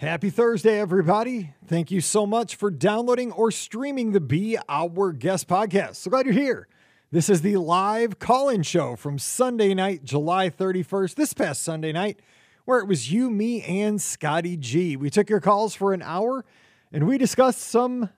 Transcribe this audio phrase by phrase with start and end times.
[0.00, 1.52] Happy Thursday, everybody.
[1.66, 5.96] Thank you so much for downloading or streaming the Be Our Guest podcast.
[5.96, 6.68] So glad you're here.
[7.10, 11.92] This is the live call in show from Sunday night, July 31st, this past Sunday
[11.92, 12.20] night,
[12.64, 14.96] where it was you, me, and Scotty G.
[14.96, 16.46] We took your calls for an hour
[16.90, 18.08] and we discussed some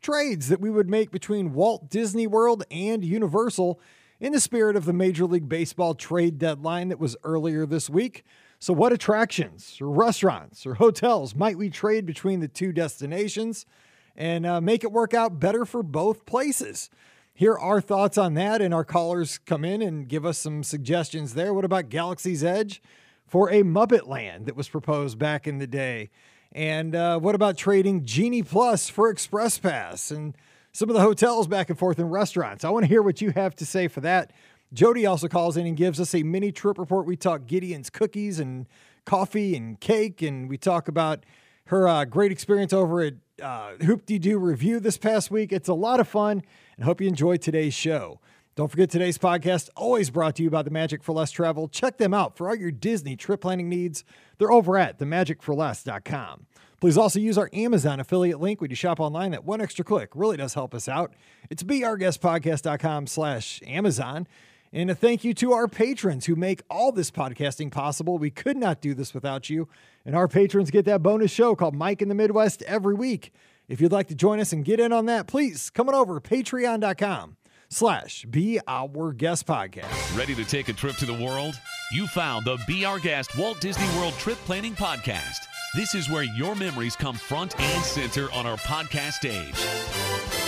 [0.00, 3.80] trades that we would make between Walt Disney World and Universal
[4.20, 8.22] in the spirit of the Major League Baseball trade deadline that was earlier this week.
[8.62, 13.66] So, what attractions or restaurants or hotels might we trade between the two destinations
[14.14, 16.88] and uh, make it work out better for both places?
[17.34, 21.34] Hear our thoughts on that, and our callers come in and give us some suggestions
[21.34, 21.52] there.
[21.52, 22.80] What about Galaxy's Edge
[23.26, 26.10] for a Muppet Land that was proposed back in the day?
[26.52, 30.36] And uh, what about trading Genie Plus for Express Pass and
[30.70, 32.64] some of the hotels back and forth and restaurants?
[32.64, 34.30] I want to hear what you have to say for that.
[34.72, 37.06] Jody also calls in and gives us a mini trip report.
[37.06, 38.66] We talk Gideon's cookies and
[39.04, 41.24] coffee and cake, and we talk about
[41.66, 45.52] her uh, great experience over at uh, Hoop-Dee-Doo Revue this past week.
[45.52, 46.42] It's a lot of fun,
[46.76, 48.20] and hope you enjoyed today's show.
[48.54, 51.68] Don't forget today's podcast, always brought to you by the Magic for Less Travel.
[51.68, 54.04] Check them out for all your Disney trip planning needs.
[54.36, 56.46] They're over at themagicforless.com.
[56.78, 59.30] Please also use our Amazon affiliate link when you shop online.
[59.30, 61.14] That one extra click really does help us out.
[61.48, 64.26] It's beourguestpodcast.com slash Amazon.
[64.72, 68.16] And a thank you to our patrons who make all this podcasting possible.
[68.16, 69.68] We could not do this without you.
[70.06, 73.32] And our patrons get that bonus show called Mike in the Midwest every week.
[73.68, 76.20] If you'd like to join us and get in on that, please come on over
[76.20, 77.36] patreon.com
[77.68, 80.16] slash be our guest podcast.
[80.16, 81.54] Ready to take a trip to the world?
[81.92, 85.38] You found the Be Our Guest Walt Disney World Trip Planning Podcast.
[85.74, 90.41] This is where your memories come front and center on our podcast stage.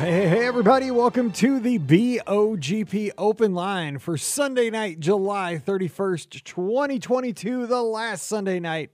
[0.00, 7.66] Hey, hey, everybody, welcome to the BOGP Open Line for Sunday night, July 31st, 2022,
[7.66, 8.92] the last Sunday night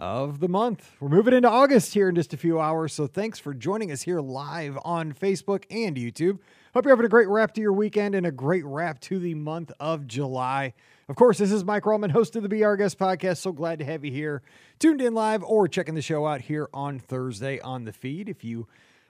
[0.00, 0.90] of the month.
[0.98, 4.02] We're moving into August here in just a few hours, so thanks for joining us
[4.02, 6.40] here live on Facebook and YouTube.
[6.74, 9.36] Hope you're having a great wrap to your weekend and a great wrap to the
[9.36, 10.74] month of July.
[11.08, 13.36] Of course, this is Mike Roman, host of the Be Our Guest podcast.
[13.36, 14.42] So glad to have you here,
[14.80, 18.28] tuned in live or checking the show out here on Thursday on the feed.
[18.28, 18.66] If you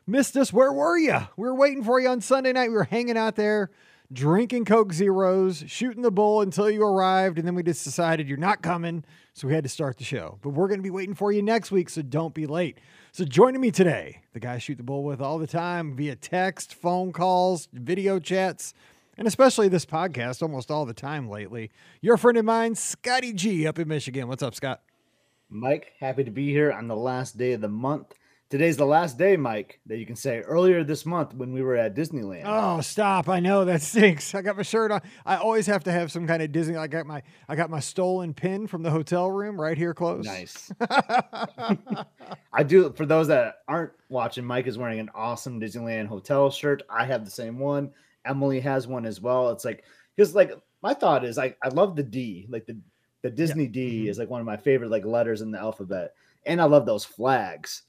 [0.07, 0.53] missed us.
[0.53, 1.19] Where were you?
[1.37, 2.69] We were waiting for you on Sunday night.
[2.69, 3.71] We were hanging out there,
[4.13, 8.39] drinking Coke Zeros, shooting the bull until you arrived, and then we just decided you're
[8.39, 10.39] not coming, so we had to start the show.
[10.43, 12.79] But we're going to be waiting for you next week, so don't be late.
[13.13, 16.15] So joining me today, the guy I shoot the bull with all the time via
[16.15, 18.75] text, phone calls, video chats,
[19.19, 21.71] and especially this podcast almost all the time lately.
[22.01, 24.29] Your friend of mine, Scotty G, up in Michigan.
[24.29, 24.83] What's up, Scott?
[25.49, 28.13] Mike, happy to be here on the last day of the month.
[28.49, 31.75] Today's the last day, Mike, that you can say earlier this month when we were
[31.75, 32.45] at Disneyland.
[32.47, 33.29] Oh, stop.
[33.29, 34.37] I know that stinks.
[34.37, 35.03] I got my shirt on.
[35.25, 36.77] I always have to have some kind of Disney.
[36.77, 40.25] I got my I got my stolen pin from the hotel room right here close.
[40.25, 40.71] Nice.
[42.53, 46.85] I do for those that aren't watching, Mike is wearing an awesome Disneyland hotel shirt.
[46.89, 47.91] I have the same one.
[48.25, 49.51] Emily has one as well.
[49.51, 49.83] It's like
[50.15, 50.53] because like
[50.85, 52.47] my thought is I, I love the D.
[52.49, 52.79] Like the
[53.23, 53.71] the Disney yeah.
[53.71, 54.11] D mm-hmm.
[54.11, 56.15] is like one of my favorite like letters in the alphabet.
[56.45, 57.83] And I love those flags.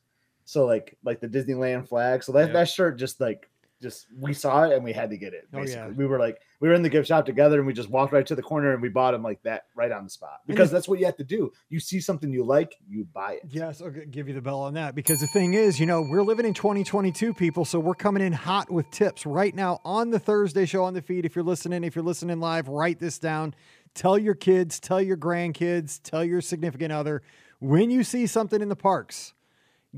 [0.48, 2.24] So like like the Disneyland flag.
[2.24, 2.54] So that, yeah.
[2.54, 3.50] that shirt just like
[3.82, 5.52] just we saw it and we had to get it.
[5.52, 5.94] Basically, oh, yeah.
[5.94, 8.26] we were like we were in the gift shop together and we just walked right
[8.26, 10.88] to the corner and we bought them like that right on the spot because that's
[10.88, 11.52] what you have to do.
[11.68, 13.42] You see something you like, you buy it.
[13.50, 16.24] Yes, I'll give you the bell on that because the thing is, you know, we're
[16.24, 20.20] living in 2022, people, so we're coming in hot with tips right now on the
[20.20, 21.26] Thursday show on the feed.
[21.26, 23.54] If you're listening, if you're listening live, write this down.
[23.94, 27.22] Tell your kids, tell your grandkids, tell your significant other
[27.60, 29.34] when you see something in the parks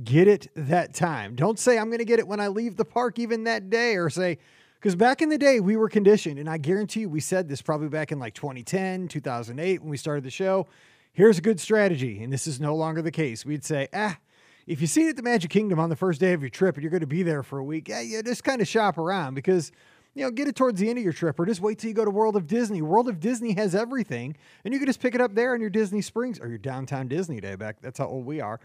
[0.04, 1.36] get it that time.
[1.36, 3.96] Don't say, I'm going to get it when I leave the park, even that day,
[3.96, 4.38] or say,
[4.80, 7.62] because back in the day, we were conditioned, and I guarantee you, we said this
[7.62, 10.68] probably back in like 2010, 2008, when we started the show.
[11.12, 13.46] Here's a good strategy, and this is no longer the case.
[13.46, 14.18] We'd say, ah,
[14.68, 16.76] if you see it at the Magic Kingdom on the first day of your trip
[16.76, 18.98] and you're going to be there for a week, yeah, you just kind of shop
[18.98, 19.72] around because
[20.16, 21.94] you know, get it towards the end of your trip or just wait till you
[21.94, 22.82] go to World of Disney.
[22.82, 25.70] World of Disney has everything, and you can just pick it up there on your
[25.70, 27.78] Disney Springs or your downtown Disney day back.
[27.82, 28.60] That's how old we are.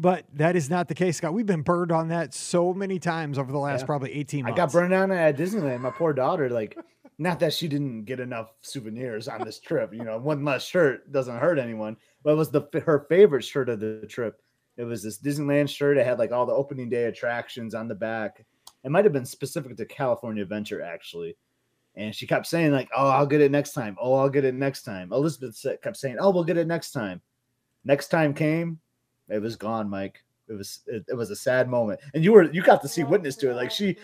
[0.00, 1.34] But that is not the case, Scott.
[1.34, 3.86] We've been burned on that so many times over the last yeah.
[3.86, 4.54] probably 18 months.
[4.54, 5.80] I got burned on it at Disneyland.
[5.80, 6.78] My poor daughter, like,
[7.18, 9.92] not that she didn't get enough souvenirs on this trip.
[9.92, 13.68] You know, one less shirt doesn't hurt anyone, but it was the her favorite shirt
[13.68, 14.40] of the trip.
[14.76, 15.98] It was this Disneyland shirt.
[15.98, 18.46] It had like all the opening day attractions on the back.
[18.84, 21.36] It might have been specific to California Adventure, actually.
[21.96, 23.96] And she kept saying, like, oh, I'll get it next time.
[24.00, 25.12] Oh, I'll get it next time.
[25.12, 27.20] Elizabeth kept saying, oh, we'll get it next time.
[27.84, 28.78] Next time came,
[29.28, 30.22] it was gone, Mike.
[30.48, 33.04] It was it, it was a sad moment, and you were you got to see
[33.04, 33.54] witness to it.
[33.54, 33.96] Like she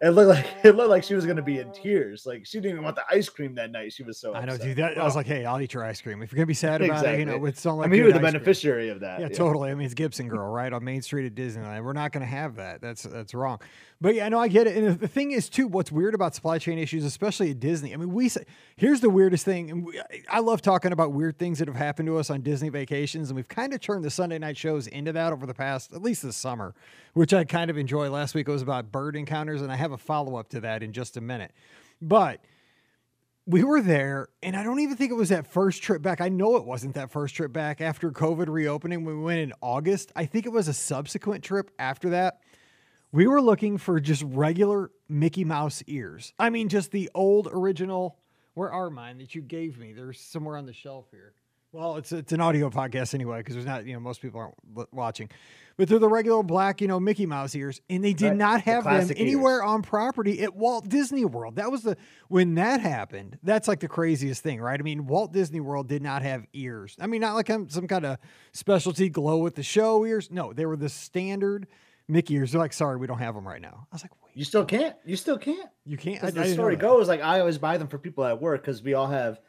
[0.00, 2.24] It looked like it looked like she was gonna be in tears.
[2.24, 3.92] Like she didn't even want the ice cream that night.
[3.92, 4.32] She was so.
[4.32, 4.66] I know, upset.
[4.68, 4.76] dude.
[4.76, 6.82] That, I was like, hey, I'll eat your ice cream if you're gonna be sad
[6.82, 7.18] about it.
[7.18, 7.48] You know, Exactly.
[7.50, 8.32] it's not like I mean, you good were the ice cream.
[8.40, 9.20] beneficiary of that.
[9.20, 9.70] Yeah, totally.
[9.70, 11.82] I mean, it's Gibson Girl, right on Main Street at Disneyland.
[11.82, 12.80] We're not going to have that.
[12.80, 13.58] That's that's wrong.
[14.00, 14.76] But yeah, no, I get it.
[14.76, 17.92] And the thing is, too, what's weird about supply chain issues, especially at Disney.
[17.92, 18.44] I mean, we say
[18.76, 20.00] here's the weirdest thing, and we,
[20.30, 23.36] I love talking about weird things that have happened to us on Disney vacations, and
[23.36, 26.22] we've kind of turned the Sunday night shows into that over the past, at least
[26.22, 26.76] this summer,
[27.14, 28.08] which I kind of enjoy.
[28.08, 30.84] Last week it was about bird encounters, and I have a follow up to that
[30.84, 31.50] in just a minute.
[32.00, 32.40] But
[33.46, 36.20] we were there, and I don't even think it was that first trip back.
[36.20, 39.04] I know it wasn't that first trip back after COVID reopening.
[39.04, 40.12] We went in August.
[40.14, 42.42] I think it was a subsequent trip after that.
[43.12, 46.32] We were looking for just regular Mickey Mouse ears.
[46.38, 48.18] I mean, just the old original.
[48.54, 49.92] Where are mine that you gave me?
[49.92, 51.32] They're somewhere on the shelf here.
[51.70, 54.92] Well, it's it's an audio podcast anyway because there's not you know most people aren't
[54.92, 55.28] watching,
[55.76, 58.64] but they're the regular black you know Mickey Mouse ears, and they did Right, not
[58.64, 59.64] the have them anywhere ears.
[59.66, 61.56] on property at Walt Disney World.
[61.56, 61.96] That was the
[62.28, 63.38] when that happened.
[63.42, 64.80] That's like the craziest thing, right?
[64.80, 66.96] I mean, Walt Disney World did not have ears.
[66.98, 68.18] I mean, not like some kind of
[68.52, 70.30] specialty glow with the show ears.
[70.30, 71.66] No, they were the standard
[72.08, 72.52] Mickey ears.
[72.52, 73.86] They're like, sorry, we don't have them right now.
[73.92, 74.96] I was like, wait, You still can't.
[75.04, 75.68] You still can't.
[75.84, 76.24] you can't.
[76.24, 78.94] I, the story goes, like I always buy them for people at work because we
[78.94, 79.40] all have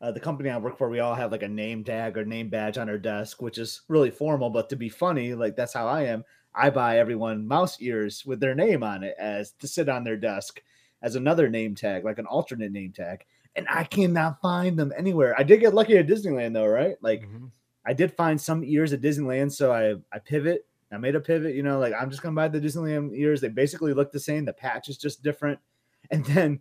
[0.00, 0.88] uh, the company I work for.
[0.88, 3.82] We all have like a name tag or name badge on our desk, which is
[3.88, 4.48] really formal.
[4.50, 6.24] But to be funny, like that's how I am.
[6.54, 10.16] I buy everyone mouse ears with their name on it as to sit on their
[10.16, 10.60] desk
[11.02, 13.24] as another name tag, like an alternate name tag.
[13.56, 15.34] And I cannot find them anywhere.
[15.38, 16.96] I did get lucky at Disneyland though, right?
[17.02, 17.50] Like Mhm.
[17.84, 20.66] I did find some ears at Disneyland, so I I pivot.
[20.92, 23.40] I made a pivot, you know, like I'm just gonna buy the Disneyland ears.
[23.40, 24.44] They basically look the same.
[24.44, 25.58] The patch is just different.
[26.10, 26.60] And then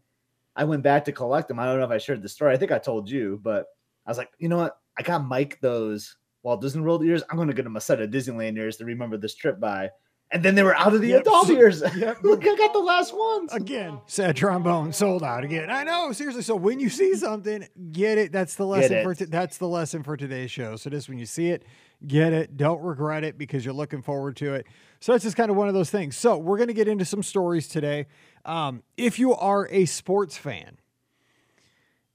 [0.56, 1.60] I went back to collect them.
[1.60, 2.54] I don't know if I shared the story.
[2.54, 3.66] I think I told you, but
[4.06, 4.78] I was like, you know what?
[4.98, 7.24] I got Mike those Walt Disney World ears.
[7.30, 9.90] I'm gonna get him a set of Disneyland ears to remember this trip by.
[10.32, 11.22] And then they were out of the Yep.
[11.22, 11.82] adult ears.
[11.96, 12.18] Yep.
[12.24, 13.52] Look, I got the last ones.
[13.54, 15.72] Again, sad trombone sold out again.
[15.72, 16.44] I know, seriously.
[16.44, 18.32] So when you see something, get it.
[18.32, 20.76] That's the lesson for t- that's the lesson for today's show.
[20.76, 21.64] So just when you see it,
[22.06, 22.58] get it.
[22.58, 24.66] Don't regret it because you're looking forward to it.
[25.00, 26.18] So it's just kind of one of those things.
[26.18, 28.08] So we're going to get into some stories today.
[28.46, 30.78] Um, if you are a sports fan,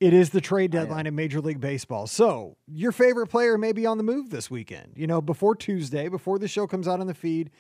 [0.00, 2.06] it is the trade deadline in Major League Baseball.
[2.06, 4.92] So your favorite player may be on the move this weekend.
[4.96, 7.50] You know, before Tuesday, before the show comes out on the feed,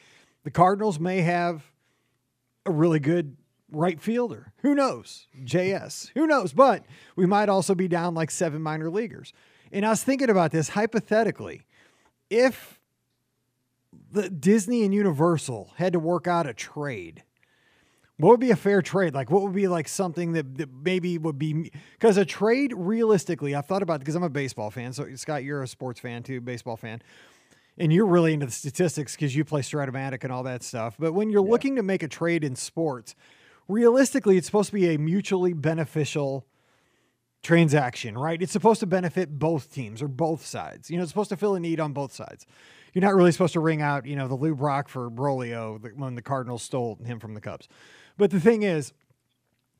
[0.42, 1.72] the Cardinals may have
[2.66, 3.36] a really good
[3.70, 4.52] right fielder.
[4.58, 5.26] Who knows?
[5.42, 6.10] JS.
[6.14, 6.52] Who knows?
[6.52, 6.84] But
[7.16, 9.32] we might also be down like seven minor leaguers.
[9.72, 11.66] And I was thinking about this hypothetically.
[12.30, 12.80] If
[14.10, 17.22] the Disney and Universal had to work out a trade,
[18.16, 19.14] what would be a fair trade?
[19.14, 23.54] Like, what would be like something that, that maybe would be because a trade realistically,
[23.54, 24.92] I've thought about because I'm a baseball fan.
[24.92, 27.02] So, Scott, you're a sports fan too, baseball fan
[27.76, 30.96] and you're really into the statistics because you play Strat-O-Matic and all that stuff.
[30.98, 33.14] But when you're looking to make a trade in sports,
[33.68, 36.46] realistically, it's supposed to be a mutually beneficial
[37.44, 38.40] transaction, right?
[38.42, 40.90] It's supposed to benefit both teams or both sides.
[40.90, 42.46] You know, it's supposed to fill a need on both sides.
[42.92, 46.14] You're not really supposed to ring out, you know, the Lou Brock for Broglio when
[46.14, 47.68] the Cardinals stole him from the Cubs.
[48.16, 48.92] But the thing is,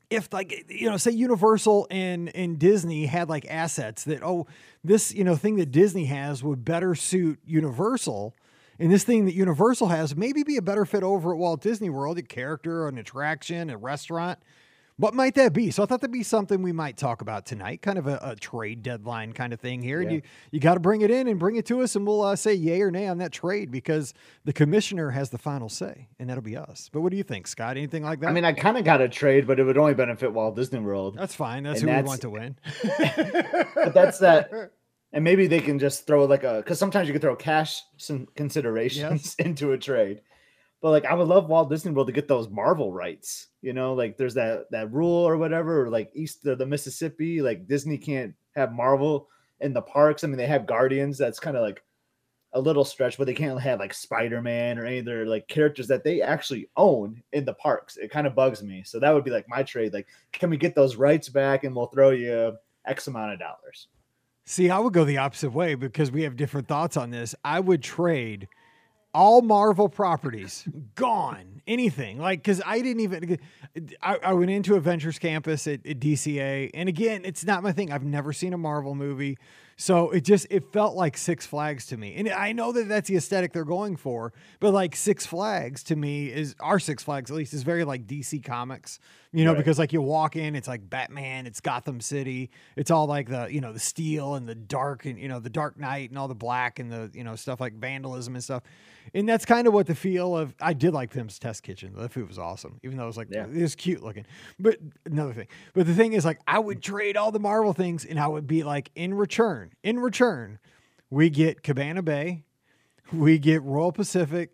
[0.09, 4.45] if like you know say universal and and disney had like assets that oh
[4.83, 8.35] this you know thing that disney has would better suit universal
[8.77, 11.89] and this thing that universal has maybe be a better fit over at walt disney
[11.89, 14.37] world a character an attraction a restaurant
[14.97, 17.81] what might that be so i thought that'd be something we might talk about tonight
[17.81, 20.21] kind of a, a trade deadline kind of thing here and you
[20.51, 22.53] you got to bring it in and bring it to us and we'll uh, say
[22.53, 26.43] yay or nay on that trade because the commissioner has the final say and that'll
[26.43, 28.77] be us but what do you think scott anything like that I mean, I kind
[28.77, 31.15] of got a trade, but it would only benefit Walt Disney World.
[31.17, 31.63] that's fine.
[31.63, 32.57] That's And who we want to win.
[33.75, 34.71] but that's that.
[35.13, 38.27] And maybe they can just throw like a because sometimes you can throw cash some
[38.35, 40.21] considerations into a trade.
[40.81, 43.47] But like I would love Walt Disney World to get those Marvel rights.
[43.61, 47.41] You know, like there's that that rule or whatever, or like east of the Mississippi,
[47.41, 49.29] like Disney can't have Marvel
[49.59, 50.23] in the parks.
[50.23, 51.17] I mean, they have Guardians.
[51.17, 51.81] That's kind of like
[52.53, 55.87] a little stretch, but they can't have like Spider Man or any other like characters
[55.87, 57.97] that they actually own in the parks.
[57.97, 58.81] It kind of bugs me.
[58.85, 59.93] So that would be like my trade.
[59.93, 62.55] Like, can we get those rights back and we'll throw you
[62.85, 63.87] X amount of dollars?
[64.45, 67.35] See, I would go the opposite way because we have different thoughts on this.
[67.43, 68.47] I would trade
[69.15, 73.39] all Marvel properties gone, anything like because I didn't even.
[74.01, 77.93] I, I went into Avengers Campus at, at DCA, and again, it's not my thing.
[77.93, 79.37] I've never seen a Marvel movie,
[79.77, 83.07] So it just it felt like Six Flags to me, and I know that that's
[83.07, 87.31] the aesthetic they're going for, but like Six Flags to me is our Six Flags
[87.31, 88.99] at least is very like DC Comics,
[89.35, 89.57] you know, Right.
[89.57, 93.47] because like you walk in, it's like Batman, it's Gotham City, it's all like the
[93.51, 96.27] you know the steel and the dark and you know the Dark Knight and all
[96.27, 98.63] the black and the you know stuff like vandalism and stuff,
[99.13, 100.53] and that's kind of what the feel of.
[100.61, 103.27] I did like Pim's Test Kitchen, the food was awesome, even though it was like
[103.29, 103.45] Yeah.
[103.45, 104.25] it was cute looking.
[104.59, 108.05] But another thing, but the thing is like I would trade all the Marvel things,
[108.05, 110.59] and I would be like in return, in return,
[111.09, 112.43] we get Cabana Bay,
[113.11, 114.51] we get Royal Pacific,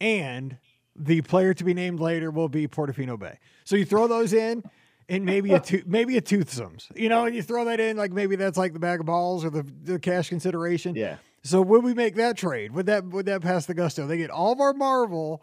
[0.00, 0.58] and
[0.98, 3.38] the player to be named later will be Portofino Bay.
[3.64, 4.62] So you throw those in.
[5.10, 8.12] And maybe a tooth, maybe a toothsomes, you know, and you throw that in like
[8.12, 10.94] maybe that's like the bag of balls or the, the cash consideration.
[10.94, 11.16] Yeah.
[11.42, 12.72] So would we make that trade?
[12.72, 14.06] Would that would that pass the gusto?
[14.06, 15.42] They get all of our Marvel,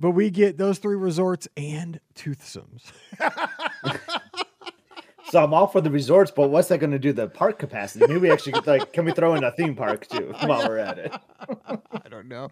[0.00, 2.90] but we get those three resorts and toothsomes.
[5.34, 8.06] So I'm all for the resorts, but what's that going to do the park capacity?
[8.06, 10.78] Maybe we actually could, like, can we throw in a theme park too while we're
[10.78, 11.12] at it?
[11.90, 12.48] I don't know.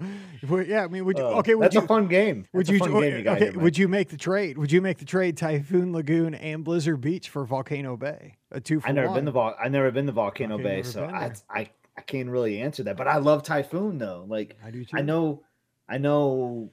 [0.49, 1.25] Well, yeah, I mean, would you?
[1.25, 1.83] Uh, okay, would that's you?
[1.83, 2.45] a fun game.
[2.53, 2.85] would That's you?
[2.85, 4.59] game you okay, here, would you make the trade?
[4.59, 8.37] Would you make the trade Typhoon Lagoon and Blizzard Beach for Volcano Bay?
[8.51, 9.15] A two for I never one.
[9.15, 11.31] been to Vol- I never been to Volcano Bay, so I.
[11.49, 12.97] I I can't really answer that.
[12.97, 14.25] But I love Typhoon though.
[14.27, 14.97] Like I do too.
[14.97, 15.45] I know
[15.89, 16.73] I know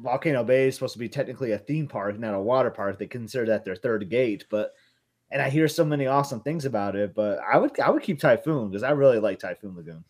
[0.00, 2.98] Volcano Bay is supposed to be technically a theme park, not a water park.
[2.98, 4.72] They consider that their third gate, but
[5.30, 7.14] and I hear so many awesome things about it.
[7.14, 10.04] But I would I would keep Typhoon because I really like Typhoon Lagoon.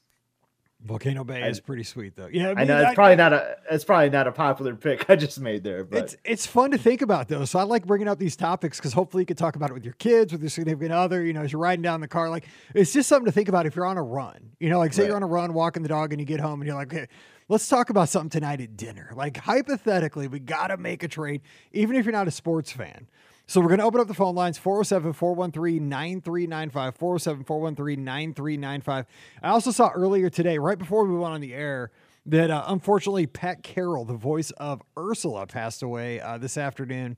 [0.80, 2.28] Volcano Bay I- is pretty sweet though.
[2.30, 5.40] Yeah, I know it's probably not a it's probably not a popular pick I just
[5.40, 7.44] made there, but It's it's fun to think about though.
[7.46, 9.84] So I like bringing up these topics because hopefully you can talk about it with
[9.84, 11.24] your kids, with your significant other.
[11.24, 12.46] You know, as you're riding down the car, like
[12.76, 14.50] it's just something to think about if you're on a run.
[14.60, 15.06] You know, like say Right.
[15.08, 17.08] you're on a run, walking the dog, and you get home and you're like, okay,
[17.48, 19.12] let's talk about something tonight at dinner.
[19.16, 21.40] Like hypothetically, we got to make a trade,
[21.72, 23.08] even if you're not a sports fan.
[23.50, 26.96] So we're going to open up the phone lines 407 413 9395.
[26.96, 29.06] 407 413 9395.
[29.42, 31.90] I also saw earlier today, right before we went on the air,
[32.26, 37.16] that uh, unfortunately Pat Carroll, the voice of Ursula, passed away uh, this afternoon.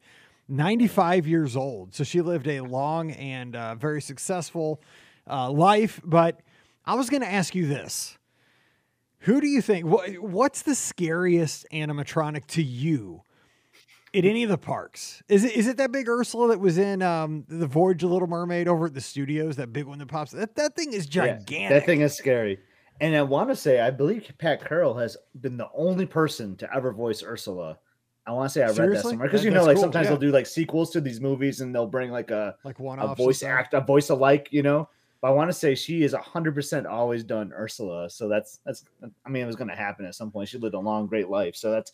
[0.49, 1.97] 95 years old.
[1.97, 4.81] So she lived a long and uh, very successful
[5.29, 6.01] uh, life.
[6.05, 6.43] But
[6.85, 8.17] I was going to ask you this.
[9.25, 9.85] Who do you think?
[9.85, 13.25] What, what's the scariest animatronic to you
[14.15, 15.23] at any of the parks?
[15.29, 18.29] Is it is it that big Ursula that was in um, the Voyage of Little
[18.29, 19.57] Mermaid over at the studios?
[19.57, 20.33] That big one that pops.
[20.33, 21.69] That that thing is Yeah, gigantic.
[21.71, 22.59] that thing is scary.
[23.01, 26.75] And I want to say, I believe Pat Carroll has been the only person to
[26.75, 27.79] ever voice Ursula.
[28.27, 30.05] I want to say I read that somewhere because That- you know, like cool, sometimes
[30.05, 30.11] yeah.
[30.11, 33.15] they'll do like sequels to these movies and they'll bring like a, like one a
[33.15, 34.89] voice act, a voice alike, you know.
[35.23, 38.09] But I want to say she is hundred percent always done Ursula.
[38.11, 38.85] So that's that's.
[39.25, 40.49] I mean, it was going to happen at some point.
[40.49, 41.57] She lived a long, great life.
[41.57, 41.93] So that's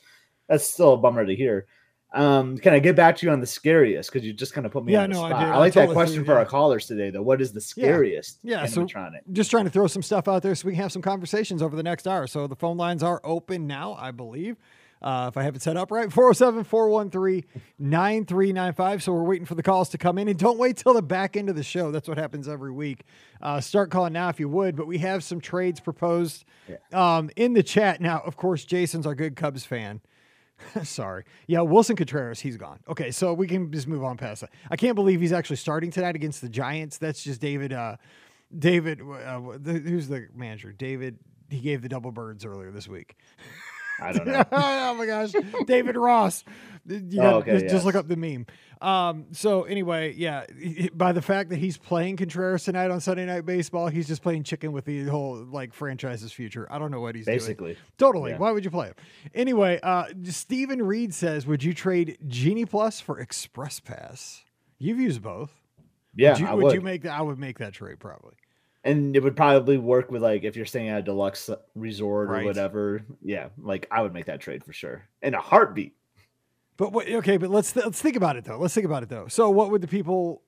[0.49, 1.67] that's still a bummer to hear.
[2.15, 4.11] Um, can I get back to you on the scariest?
[4.13, 5.41] Because you just kind of put me Yeah, on the no, I spot.
[5.41, 5.49] did.
[5.51, 6.39] I, I like that question for yeah.
[6.39, 7.21] our callers today, though.
[7.23, 9.21] What is the scariest Yeah, so- animatronic?
[9.33, 11.77] just trying to throw some stuff out there so we can have some conversations over
[11.77, 12.27] the next hour.
[12.27, 14.57] So the phone lines are open now, I believe.
[15.03, 17.45] Uh, if I have it set up right, 407 413
[17.79, 19.03] 9395.
[19.03, 20.29] So we're waiting for the calls to come in.
[20.29, 21.91] And don't wait till the back end of the show.
[21.91, 23.05] That's what happens every week.
[23.43, 24.75] Uh, start calling now if you would.
[24.75, 26.45] But we have some trades proposed
[26.95, 28.01] um, in the chat.
[28.01, 30.01] Now, of course, Jason's our good Cubs fan.
[30.83, 31.25] Sorry.
[31.47, 32.81] Yeah, Willson Contreras, he's gone.
[32.89, 34.51] Okay, so we can just move on past that.
[34.71, 36.99] I can't believe he's actually starting tonight against the Giants.
[36.99, 37.73] That's just David.
[37.73, 37.97] Uh,
[38.57, 40.73] David, uh, the, who's the manager?
[40.73, 41.19] David.
[41.49, 43.17] He gave the double birds earlier this week.
[44.01, 44.45] I don't know.
[44.53, 45.33] oh my gosh,
[45.67, 46.45] David Ross.
[46.89, 48.47] You Oh, gotta- okay, just, just look up the meme.
[48.81, 50.45] Um, so anyway, yeah,
[50.95, 54.43] by the fact that he's playing Contreras tonight on Sunday Night Baseball, he's just playing
[54.45, 56.67] chicken with the whole like franchise's future.
[56.71, 57.37] I don't know what he's doing.
[57.39, 57.77] Basically.
[57.99, 58.33] Totally.
[58.33, 58.39] Yeah.
[58.39, 58.95] Why would you play him?
[59.35, 64.45] Anyway, uh, Stephen Reed says, "Would you trade Genie Plus for Express Pass?"
[64.79, 65.53] You've used both.
[66.15, 66.75] Yeah, would you, I would would.
[66.75, 67.19] you make that?
[67.19, 68.35] I would make that trade probably.
[68.85, 72.43] and it would probably work with like if you're staying at a deluxe resort Right.
[72.43, 73.03] or whatever.
[73.23, 75.95] Yeah, like I would make that trade for sure in a heartbeat.
[76.77, 78.59] But what, okay, but let's let's think about it though.
[78.59, 79.29] Let's think about it though.
[79.29, 80.43] So what would the people?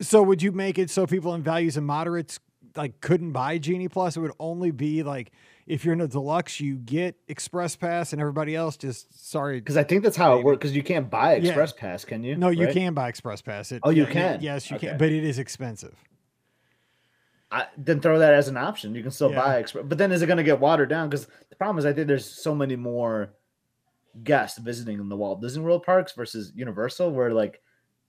[0.00, 2.40] So would you make it so people in values and moderates
[2.76, 4.16] like couldn't buy Genie Plus?
[4.16, 5.30] It would only be like
[5.66, 9.60] if you're in a deluxe, you get Express Pass, and everybody else just sorry.
[9.60, 10.58] Because I think that's how it works.
[10.58, 11.48] Because you can't buy Yeah.
[11.48, 12.36] Express Pass, can you?
[12.36, 12.74] No, you Right?
[12.74, 13.70] can buy Express Pass.
[13.72, 14.40] It, Oh, you yeah, can?
[14.40, 14.88] Yes, you Okay.
[14.88, 15.94] can, but it is expensive.
[17.50, 18.94] I, then throw that as an option.
[18.94, 19.36] You can still Yeah.
[19.44, 21.08] buy Express, but then is it going to get watered down?
[21.08, 23.30] Because the problem is, I think there's so many more
[24.24, 27.60] guests visiting in the Walt Disney World parks versus Universal, where like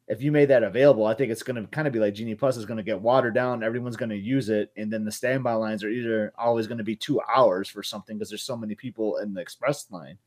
[0.07, 2.33] if you made that available, I think it's going to kind of be like Genie
[2.33, 3.63] Plus is going to get watered down.
[3.63, 6.83] Everyone's going to use it, and then the standby lines are either always going to
[6.83, 10.17] be two hours for something because there's so many people in the express line.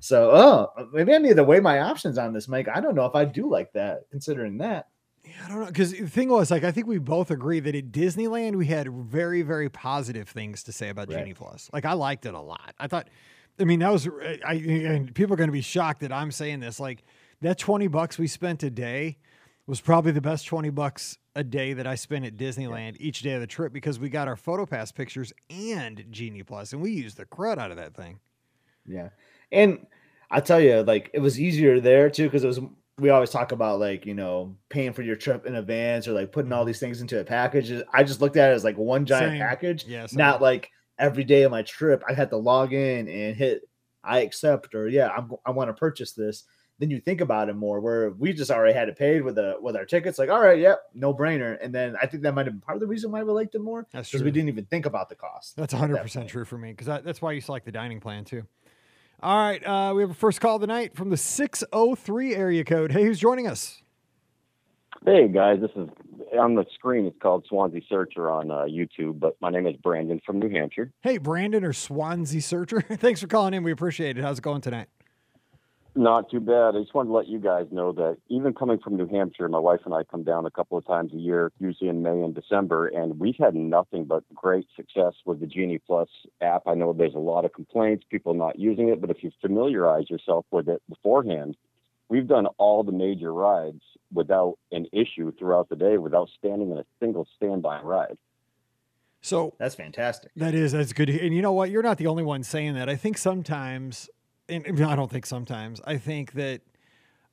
[0.00, 2.68] So, oh, maybe I need to weigh my options on this, Mike.
[2.72, 4.88] I don't know if I do like that, considering that.
[5.24, 7.74] Yeah, I don't know because the thing was like I think we both agree that
[7.74, 11.20] at Disneyland we had very very positive things to say about Right.
[11.20, 11.70] Genie Plus.
[11.72, 12.74] Like I liked it a lot.
[12.78, 13.08] I thought,
[13.58, 14.08] I mean that was
[14.46, 16.80] I and people are going to be shocked that I'm saying this.
[16.80, 17.04] Like
[17.40, 19.18] that twenty bucks we spent a day
[19.66, 23.32] was probably the best twenty bucks a day that I spent at Disneyland each day
[23.32, 26.90] of the trip because we got our photo pass pictures and Genie Plus and we
[26.90, 28.20] used the crud out of that thing.
[28.86, 29.08] Yeah.
[29.50, 29.86] And
[30.30, 32.60] I tell you, like it was easier there too, because it was
[32.98, 36.32] we always talk about like, you know, paying for your trip in advance or like
[36.32, 36.68] putting all mm-hmm.
[36.68, 37.72] these things into a package.
[37.92, 39.40] I just looked at it as like one giant Same.
[39.40, 40.18] package, Yeah, same.
[40.18, 43.68] not like every day of my trip I had to log in and hit
[44.02, 46.44] I accept or yeah, I'm, I want to purchase this.
[46.80, 49.56] Then you think about it more where we just already had it paid with the
[49.60, 51.56] with our tickets, like, all right, yep, no brainer.
[51.62, 53.54] And then I think that might have been part of the reason why we liked
[53.54, 53.86] it more.
[53.92, 54.24] That's Because true.
[54.26, 55.56] we didn't even think about the cost.
[55.56, 58.24] That's at that 100% true for me because that's why you select the dining plan
[58.24, 58.42] too.
[59.22, 59.64] All right.
[59.64, 62.90] Uh, we have a first call tonight from the 603 area code.
[62.90, 63.80] Hey, who's joining us?
[65.06, 65.88] Hey guys, this is
[66.36, 67.06] on the screen.
[67.06, 70.90] It's called Swansea Searcher on uh, YouTube, but my name is Brandon from New Hampshire.
[71.02, 72.80] Hey, Brandon or Swansea Searcher.
[72.90, 73.62] Thanks for calling in.
[73.62, 74.22] We appreciate it.
[74.22, 74.88] How's it going tonight?
[75.96, 76.74] Not too bad.
[76.74, 79.60] I just wanted to let you guys know that even coming from New Hampshire, my
[79.60, 82.34] wife and I come down a couple of times a year, usually in May and
[82.34, 86.08] December, and we've had nothing but great success with the Genie Plus
[86.40, 86.62] app.
[86.66, 90.10] I know there's a lot of complaints, people not using it, but if you familiarize
[90.10, 91.56] yourself with it beforehand,
[92.08, 93.82] we've done all the major rides
[94.12, 98.16] without an issue throughout the day, without standing in a single standby ride.
[99.20, 100.30] So That's fantastic.
[100.36, 101.08] that is, that's good.
[101.08, 101.70] And you know what?
[101.70, 102.90] You're not the only one saying that.
[102.90, 104.10] I think sometimes,
[104.50, 106.60] and and I don't think sometimes, I think that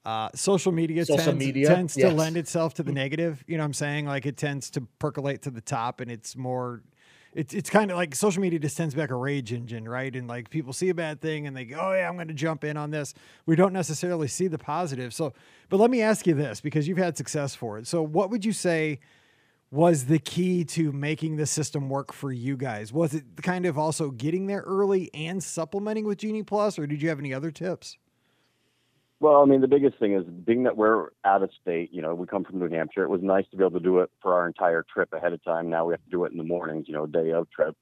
[0.06, 3.44] uh, social media Social tends, media, tends to lend itself to the negative.
[3.46, 4.06] You know what I'm saying?
[4.06, 6.82] Like it tends to percolate to the top and it's more
[7.34, 10.14] it's it's kind of like social media just sends back a rage engine, right?
[10.16, 12.34] And like people see a bad thing and they go, "Oh yeah, I'm going to
[12.34, 13.14] jump in on this."
[13.46, 15.14] We don't necessarily see the positive.
[15.14, 15.34] So,
[15.70, 17.88] but let me ask you this because you've had success for it.
[17.88, 19.00] So, what would you say
[19.72, 22.92] was the key to making the system work for you guys?
[22.92, 27.02] Was it kind of also getting there early and supplementing with Genie Plus, or did
[27.02, 27.98] you have any other tips?
[29.22, 32.16] Well, I mean, the biggest thing is being that we're out of state, you know,
[32.16, 33.04] we come from New Hampshire.
[33.04, 35.44] It was nice to be able to do it for our entire trip ahead of
[35.44, 35.70] time.
[35.70, 37.78] Now we have to do it in the mornings, you know, day of trip.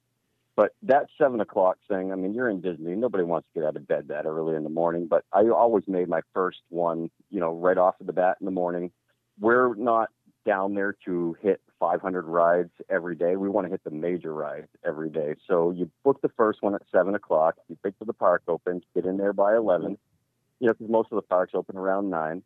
[0.57, 2.93] But that seven o'clock thing, I mean, you're in Disney.
[2.93, 5.07] Nobody wants to get out of bed that early in the morning.
[5.09, 8.45] But I always made my first one, you know, right off of the bat in
[8.45, 8.91] the morning.
[9.39, 10.09] We're not
[10.45, 13.37] down there to hit 500 rides every day.
[13.37, 15.35] We want to hit the major rides every day.
[15.47, 17.55] So you book the first one at seven o'clock.
[17.69, 19.97] You wait till the park opens, get in there by 11
[20.59, 22.43] you know, because most of the parks open around nine.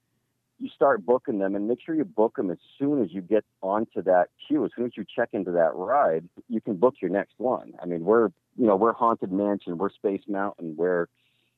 [0.60, 3.44] You start booking them and make sure you book them as soon as you get
[3.62, 4.64] onto that queue.
[4.64, 7.74] As soon as you check into that ride, you can book your next one.
[7.82, 11.08] I mean, we're, you know, we're Haunted Mansion, we're Space Mountain, we're,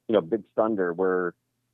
[0.07, 1.33] you know, Big Thunder, we're,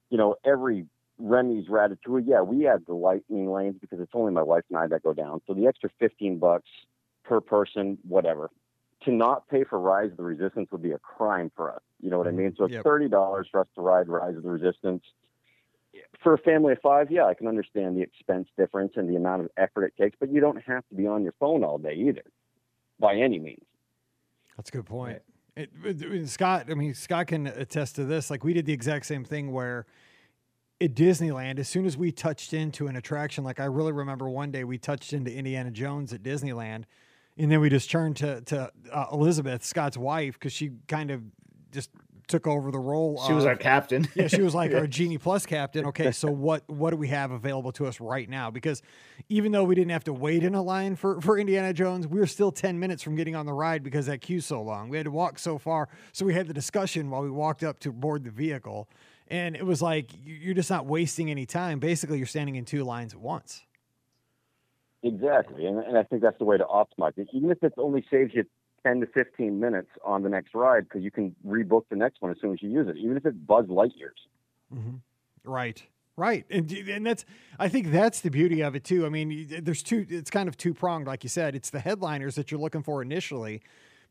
[0.10, 0.88] you know, every
[1.20, 2.24] Remy's Ratatouille.
[2.26, 5.13] Yeah, we have the lightning lanes because it's only my wife and I that go
[5.13, 5.41] down.
[5.48, 6.70] So the extra 15 bucks
[7.24, 8.50] per person, whatever.
[9.06, 11.82] To not pay for Rise of the Resistance would be a crime for us.
[12.02, 12.40] You know what I mm-hmm.
[12.40, 12.56] mean?
[12.58, 12.84] So it's Yep.
[12.84, 15.04] thirty dollars for us to ride Rise of the Resistance.
[16.24, 19.42] For a family of five, yeah, I can understand the expense difference and the amount
[19.42, 21.96] of effort it takes, but you don't have to be on your phone all day
[21.96, 22.24] either,
[23.00, 23.66] by any means.
[24.56, 25.22] That's a good point.
[25.58, 28.30] It, it- it- Scott, I mean, Scott can attest to this.
[28.30, 29.86] Like we did the exact same thing where
[30.80, 34.52] at Disneyland, as soon as we touched into an attraction, like I really remember one
[34.52, 36.84] day we touched into Indiana Jones at Disneyland,
[37.38, 41.22] and then we just turned to to uh, Elizabeth, Scott's wife, because she kind of
[41.72, 41.89] just
[42.28, 43.22] took over the role.
[43.28, 44.08] She was our captain.
[44.15, 45.86] yeah, she was like our Genie Plus captain.
[45.88, 48.50] Okay, so what what do we have available to us right now?
[48.50, 48.82] Because
[49.30, 52.20] even though we didn't have to wait in a line for, for Indiana Jones, we
[52.20, 54.89] were still 10 minutes from getting on the ride because that queue's so long.
[54.89, 55.89] We had to walk so far.
[56.12, 58.89] So we had the discussion while we walked up to board the vehicle.
[59.28, 61.80] And it was like you're just not wasting any time.
[61.80, 63.63] Basically, you're standing in two lines at once.
[65.04, 67.28] Exactly, and, and I think that's the way to optimize it.
[67.34, 68.46] Even if it only saves you
[68.84, 72.32] ten to fifteen minutes on the next ride, because you can rebook the next one
[72.32, 72.98] as soon as you use it.
[72.98, 74.28] Even if it's Buzz Lightyear's.
[74.74, 74.98] Mm-hmm.
[75.44, 75.84] Right.
[76.18, 76.46] Right.
[76.52, 77.26] And and that's
[77.58, 79.06] I think that's the beauty of it too.
[79.06, 81.56] I mean, there's two it's kind of two pronged like you said.
[81.56, 83.62] It's the headliners that you're looking for initially.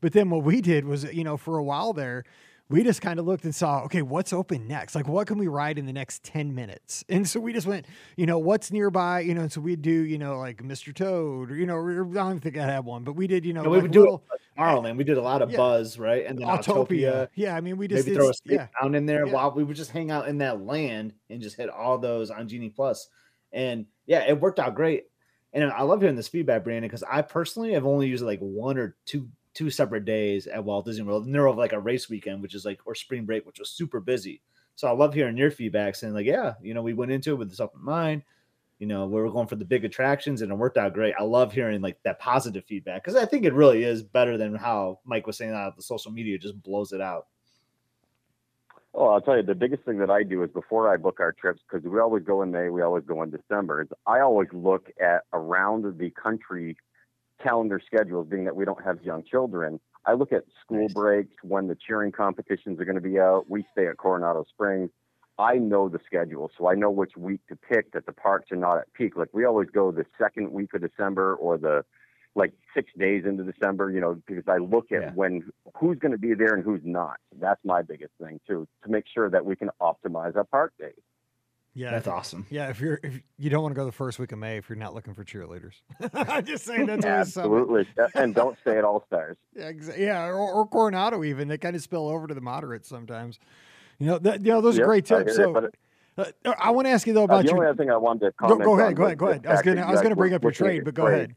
[0.01, 2.25] But then what we did was, you know, for a while there,
[2.71, 4.95] we just kind of looked and saw, okay, what's open next?
[4.95, 7.03] Like what can we ride in the next 10 minutes?
[7.11, 9.91] And so we just went, you know, what's nearby, you know, and so we'd do,
[9.91, 10.95] you know, like Mr.
[10.95, 11.93] Toad or you know, I
[12.29, 13.99] don't think I had one, but we did, you know, No, we like would do
[14.01, 14.97] little it Tomorrowland.
[14.97, 15.57] We did a lot of Yeah.
[15.57, 16.25] Buzz, right?
[16.25, 16.87] And then Autopia.
[16.87, 17.27] Autopia.
[17.35, 18.67] Yeah, I mean, we just Maybe throw a yeah.
[18.81, 19.33] down in there Yeah.
[19.33, 22.47] while we would just hang out in that land and just hit all those on
[22.47, 23.07] Genie Plus.
[23.51, 25.05] And yeah, it worked out great.
[25.53, 28.77] And I love hearing this feedback, Brandon, because I personally have only used like one
[28.77, 31.25] or two two separate days at Walt Disney World.
[31.25, 33.69] And they're over like a race weekend, which is like or spring break, which was
[33.69, 34.41] super busy.
[34.75, 37.37] So I love hearing your feedback saying, like, yeah, you know, we went into it
[37.37, 38.23] with this open mind.
[38.81, 41.13] you know, we were going for the big attractions and it worked out great.
[41.19, 44.55] I love hearing like that positive feedback because I think it really is better than
[44.55, 47.27] how Mike was saying that the social media just blows it out.
[48.95, 51.31] Oh, I'll tell you, the biggest thing that I do is before I book our
[51.31, 54.49] trips, because we always go in May, we always go in December, is I always
[54.51, 56.75] look at around the country
[57.41, 59.79] calendar schedules, being that we don't have young children.
[60.05, 60.93] I look at school Nice.
[60.93, 63.45] breaks, when the cheering competitions are going to be out.
[63.49, 64.89] We stay at Coronado Springs.
[65.37, 68.57] I know the schedule, so I know which week to pick that the parks are
[68.57, 69.15] not at peak.
[69.15, 71.83] Like we always go the second week of December or the
[72.35, 75.11] like six days into December, you know, because I look at Yeah.
[75.13, 77.17] when who's going to be there and who's not.
[77.39, 80.93] That's my biggest thing too, to make sure that we can optimize our park days.
[81.73, 82.45] Yeah, That's awesome.
[82.49, 84.67] Yeah, if you're if you don't want to go the first week of May if
[84.67, 85.75] you're not looking for cheerleaders.
[86.13, 87.37] I'm just saying that's always.
[87.37, 89.37] Absolutely, and don't stay at All Stars.
[89.55, 91.47] Yeah, exa- yeah, or, or Coronado even.
[91.47, 93.39] They kind of spill over to the moderates sometimes.
[93.99, 95.37] You know, that, you know those are great I tips.
[95.37, 95.75] hear So, it,
[96.17, 97.69] but uh, I want to ask you though Uh, about the only your.
[97.69, 99.47] other thing I wanted to Go, comment go ahead, on go ahead, go ahead.
[99.47, 101.15] I was gonna, I was gonna bring up your looking trade, but go trade.
[101.15, 101.35] ahead.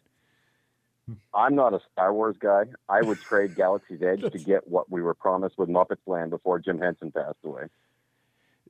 [1.35, 2.65] I'm not a Star Wars guy.
[2.89, 6.59] I would trade Galaxy's Edge to get what we were promised with Muppets Land before
[6.59, 7.65] Jim Henson passed away.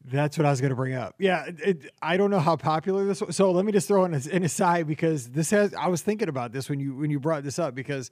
[0.05, 1.15] That's what I was going to bring up.
[1.19, 3.23] Yeah, it, I don't know how popular this.
[3.23, 3.37] was.
[3.37, 5.73] So let me just throw in an aside because this has.
[5.75, 8.11] I was thinking about this when you when you brought this up because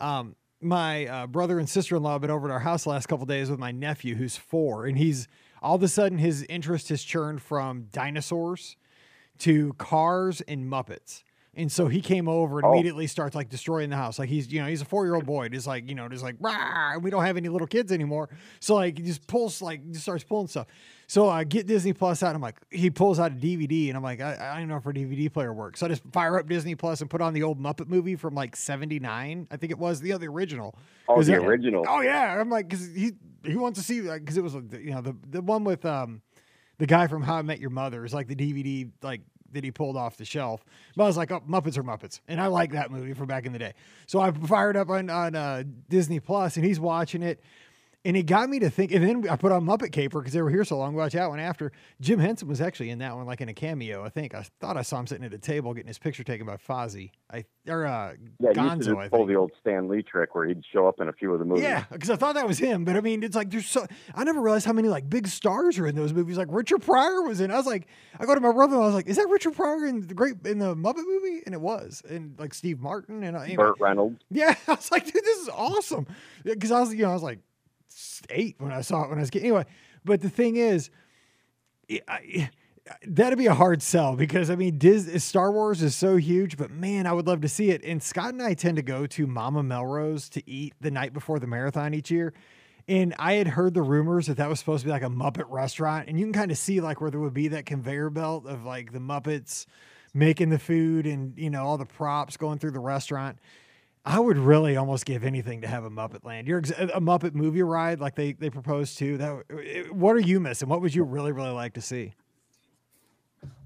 [0.00, 2.90] um, my uh, brother and sister in law have been over at our house the
[2.90, 5.26] last couple days with my nephew who's four, and he's
[5.60, 8.76] all of a sudden his interest has churned from dinosaurs
[9.38, 11.24] to cars and Muppets.
[11.56, 12.72] And so he came over and Oh.
[12.72, 14.18] immediately starts like destroying the house.
[14.18, 15.48] Like he's, you know, he's a four year old boy.
[15.48, 16.98] Just like, you know, just like, Rah!
[16.98, 18.28] we don't have any little kids anymore.
[18.60, 20.66] So like he just pulls, like, just starts pulling stuff.
[21.06, 22.34] So I get Disney Plus out.
[22.34, 24.86] I'm like, he pulls out a DVD and I'm like, I, I don't know if
[24.86, 25.80] our DVD player works.
[25.80, 28.34] So I just fire up Disney Plus and put on the old Muppet movie from
[28.34, 29.48] like 79.
[29.50, 30.74] I think it was the other original.
[31.08, 31.84] Oh, the original.
[31.88, 33.12] Oh yeah, I'm like, because he
[33.44, 36.22] he wants to see because it was the- you know the the one with um
[36.78, 39.20] the guy from How I Met Your Mother is like the DVD like
[39.54, 40.64] that he pulled off the shelf.
[40.94, 43.46] But I was like, oh, Muppets are Muppets, and I like that movie from back
[43.46, 43.74] in the day.
[44.06, 47.40] So I fired up on on uh, Disney Plus, and he's watching it.
[48.06, 50.42] And it got me to think, and then I put on Muppet Caper because they
[50.42, 50.94] were here so long.
[50.94, 51.72] Watch that one after.
[52.02, 54.04] Jim Henson was actually in that one, like in a cameo.
[54.04, 56.46] I think I thought I saw him sitting at a table getting his picture taken
[56.46, 57.12] by Fozzie.
[57.32, 58.78] I or uh, Yeah, used Gonzo.
[58.78, 59.28] just I pull think.
[59.30, 61.62] the old Stan Lee trick where he'd show up in a few of the movies.
[61.64, 64.22] Yeah, because I thought that was him, but I mean, it's like there's so I
[64.24, 66.36] never realized how many like big stars are in those movies.
[66.36, 67.50] Like Richard Pryor was in.
[67.50, 67.86] I was like,
[68.20, 70.12] I go to my brother, and I was like, is that Richard Pryor in the
[70.12, 71.40] great in the Muppet movie?
[71.46, 73.56] And it was, and like Steve Martin and uh, anyway.
[73.64, 74.20] Burt Reynolds.
[74.30, 76.06] Yeah, I was like, dude, this is awesome.
[76.44, 77.38] Because I was, you know, I was like
[78.30, 79.64] eight when I saw it when I was getting Anyway,
[80.04, 80.90] but the thing is,
[82.08, 82.50] I-
[83.06, 86.70] that'd be a hard sell because I mean, Dis- Star Wars is so huge, but
[86.70, 87.82] man, I would love to see it.
[87.84, 91.38] And Scott and I tend to go to Mama Melrose to eat the night before
[91.38, 92.34] the marathon each year.
[92.86, 95.46] And I had heard the rumors that that was supposed to be like a Muppet
[95.48, 98.46] restaurant, and you can kind of see like where there would be that conveyor belt
[98.46, 99.64] of like the Muppets
[100.12, 103.38] making the food and you know all the props going through the restaurant.
[104.06, 106.46] I would really almost give anything to have a Muppet Land.
[106.46, 109.16] You're ex- a Muppet movie ride like they they proposed to.
[109.16, 110.68] That what are you missing?
[110.68, 112.12] What would you really really like to see?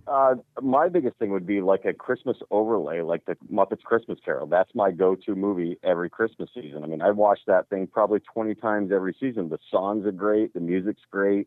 [0.06, 4.46] Uh, my biggest thing would be like a Christmas overlay, like the Muppets Christmas Carol.
[4.46, 6.82] That's my go-to movie every Christmas season.
[6.82, 9.50] I mean, I watch that thing probably 20 times every season.
[9.50, 11.46] The songs are great, the music's great.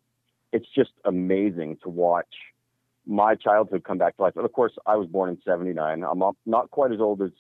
[0.54, 2.28] It's just amazing to watch
[3.08, 4.34] my childhood come back to life.
[4.36, 6.04] And of course, I was born in 79.
[6.04, 7.32] I'm not- not quite as old as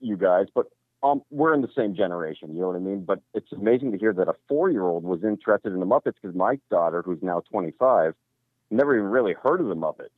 [0.00, 0.66] you guys, but
[1.12, 2.54] um, we're in the same generation.
[2.54, 3.04] You know what I mean?
[3.04, 6.58] But it's amazing to hear that a four-year-old was interested in the Muppets because my
[6.70, 8.14] daughter, who's now 25,
[8.70, 10.10] never even really heard of the Muppets.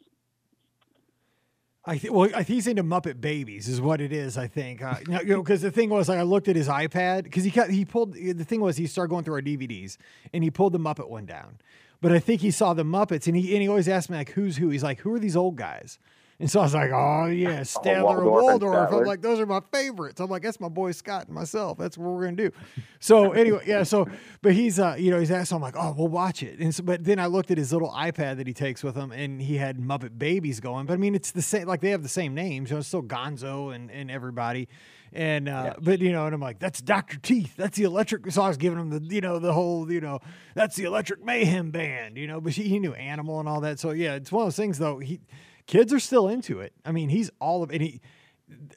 [1.84, 4.36] I th- well, I he's into Muppet Babies, is what it is.
[4.36, 7.22] I think, uh, you know, because the thing was, like, I looked at his iPad
[7.24, 9.96] because he got, he pulled the thing was he started going through our DVDs
[10.34, 11.58] and he pulled the Muppet one down,
[12.02, 14.32] but I think he saw the Muppets and he and he always asked me like,
[14.32, 14.68] who's who?
[14.68, 15.98] He's like, who are these old guys?
[16.40, 18.92] And so I was like, oh yeah, Statler and Waldorf and Waldorf.
[18.92, 20.20] I'm like, those are my favorites.
[20.20, 21.78] I'm like, that's my boy Scott and myself.
[21.78, 22.52] That's what we're gonna do.
[23.00, 23.82] So anyway, yeah.
[23.82, 24.06] So,
[24.40, 25.52] but he's uh, you know, he's asked.
[25.52, 26.60] I'm like, oh, we'll watch it.
[26.60, 29.10] And so, but then I looked at his little iPad that he takes with him,
[29.10, 30.86] and he had Muppet Babies going.
[30.86, 31.66] But I mean, it's the same.
[31.66, 32.70] Like they have the same names.
[32.70, 34.68] You know, it's still Gonzo and and everybody.
[35.12, 37.54] And uh, but you know, and I'm like, that's Doctor Teeth.
[37.56, 38.30] That's the Electric.
[38.30, 40.20] So I was giving him the you know the whole you know
[40.54, 42.16] that's the Electric Mayhem Band.
[42.16, 43.80] You know, but he, he knew Animal and all that.
[43.80, 44.98] So yeah, it's one of those things though.
[44.98, 45.20] He
[45.68, 46.72] kids are still into it.
[46.84, 48.00] I mean, he's all of and he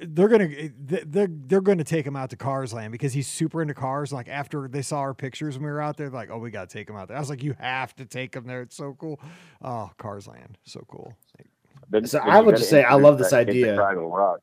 [0.01, 3.73] they're gonna they're they're gonna take him out to Cars Land because he's super into
[3.73, 4.12] cars.
[4.13, 6.67] Like after they saw our pictures when we were out there, like, oh, we gotta
[6.67, 7.15] take him out there.
[7.17, 8.62] I was like, you have to take him there.
[8.62, 9.19] It's so cool.
[9.63, 11.13] Oh, Cars Land, so cool.
[11.89, 13.77] But- So I would just say I love this that kid to idea.
[13.77, 14.39] Fraggle Rock.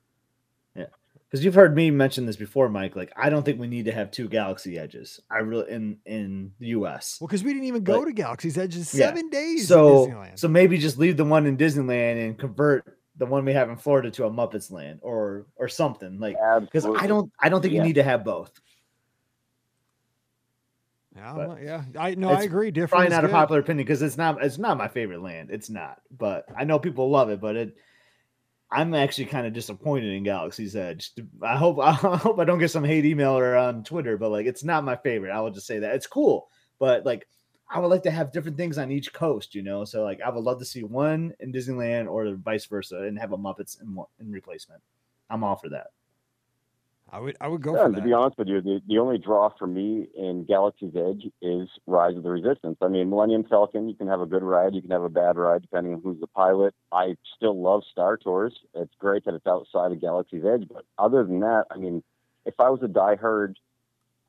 [1.31, 2.97] Because you've heard me mention this before, Mike.
[2.97, 5.21] Like, I don't think we need to have two Galaxy Edges.
[5.31, 7.19] I really in in the U.S.
[7.21, 9.07] Well, because we didn't even go But- to Galaxy's Edges It's Yeah.
[9.09, 9.69] seven days.
[9.69, 10.39] So in Disneyland.
[10.39, 13.77] so maybe just leave the one in Disneyland and convert the one we have in
[13.77, 17.75] Florida to a Muppets Land or or something like because I don't I don't think
[17.75, 17.81] Yeah.
[17.81, 18.53] you need to have both.
[21.17, 21.85] Yeah, But I'm- yeah.
[21.99, 22.71] I no, I agree.
[22.71, 22.91] Different.
[22.91, 25.51] Probably is not a popular opinion because it's not it's not my favorite land.
[25.51, 27.41] It's not, but I know people love it.
[27.41, 27.77] But it,
[28.71, 31.13] I'm actually kind of disappointed in Galaxy's Edge.
[31.43, 34.47] I hope I hope I don't get some hate email or on Twitter, but like
[34.47, 35.33] it's not my favorite.
[35.33, 37.27] I will just say that it's cool, but like
[37.71, 39.85] I would like to have different things on each coast, you know.
[39.85, 43.33] So like I would love to see one in Disneyland or vice versa, and have
[43.33, 44.83] a Muppets in in replacement.
[45.31, 45.89] I'm all for that.
[47.11, 47.37] I would.
[47.41, 49.51] I would go Yeah, for and to be honest with you, the, the only draw
[49.59, 52.77] for me in Galaxy's Edge is Rise of the Resistance.
[52.83, 55.37] I mean, Millennium Falcon, you can have a good ride, you can have a bad
[55.37, 56.75] ride, depending on who's the pilot.
[56.93, 58.55] I still love Star Tours.
[58.75, 62.03] It's great that it's outside of Galaxy's Edge, but other than that, I mean,
[62.45, 63.55] if I was a diehard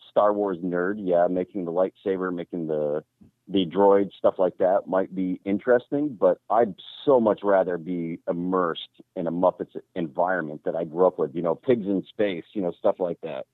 [0.09, 3.03] Star Wars nerd, yeah, making the lightsaber, making the
[3.49, 9.01] the droid stuff like that might be interesting, but I'd so much rather be immersed
[9.15, 11.33] in a Muppets environment that I grew up with.
[11.33, 13.45] You know, pigs in space, you know, stuff like that.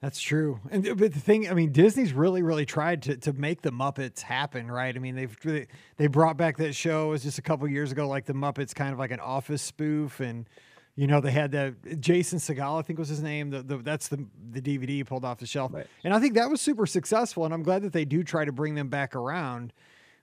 [0.00, 0.60] That's true.
[0.70, 3.70] And uh, but the thing, I mean, Disney's really, really tried to to make the
[3.70, 4.94] Muppets happen, right?
[4.94, 7.92] I mean, they've they, they brought back that show it was just a couple years
[7.92, 10.48] ago, like the Muppets, kind of like an Office spoof, and
[10.96, 13.50] you know they had that Jason Segel, I think was his name.
[13.50, 15.86] The, the that's the the DVD pulled off the shelf, Right.
[16.04, 17.44] and I think that was super successful.
[17.44, 19.72] And I'm glad that they do try to bring them back around.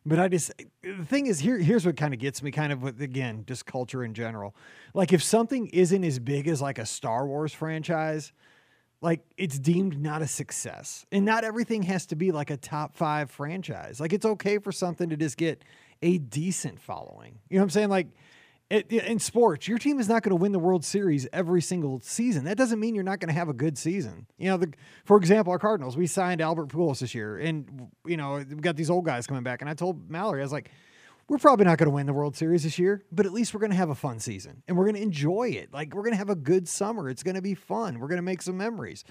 [0.05, 2.81] But I just the thing is here here's what kind of gets me kind of
[2.83, 4.53] with again just culture in general.
[4.93, 8.33] Like if something isn't as big as like a Star Wars franchise,
[8.99, 11.05] like it's deemed not a success.
[11.11, 13.99] And not everything has to be like a top 5 franchise.
[14.01, 15.63] Like it's okay for something to just get
[16.01, 17.39] a decent following.
[17.49, 17.89] You know what I'm saying?
[17.89, 18.07] Like
[18.73, 22.45] in sports, your team is not going to win the World Series every single season.
[22.45, 24.25] That doesn't mean you're not going to have a good season.
[24.37, 24.73] You know, the,
[25.05, 28.75] for example, our Cardinals, we signed Albert Pujols this year, and you know we got
[28.75, 29.61] these old guys coming back.
[29.61, 30.71] And I told Mallory, I was like,
[31.27, 33.59] we're probably not going to win the World Series this year, but at least we're
[33.59, 35.73] going to have a fun season, and we're going to enjoy it.
[35.73, 37.09] Like we're going to have a good summer.
[37.09, 37.99] It's going to be fun.
[37.99, 39.03] We're going to make some memories.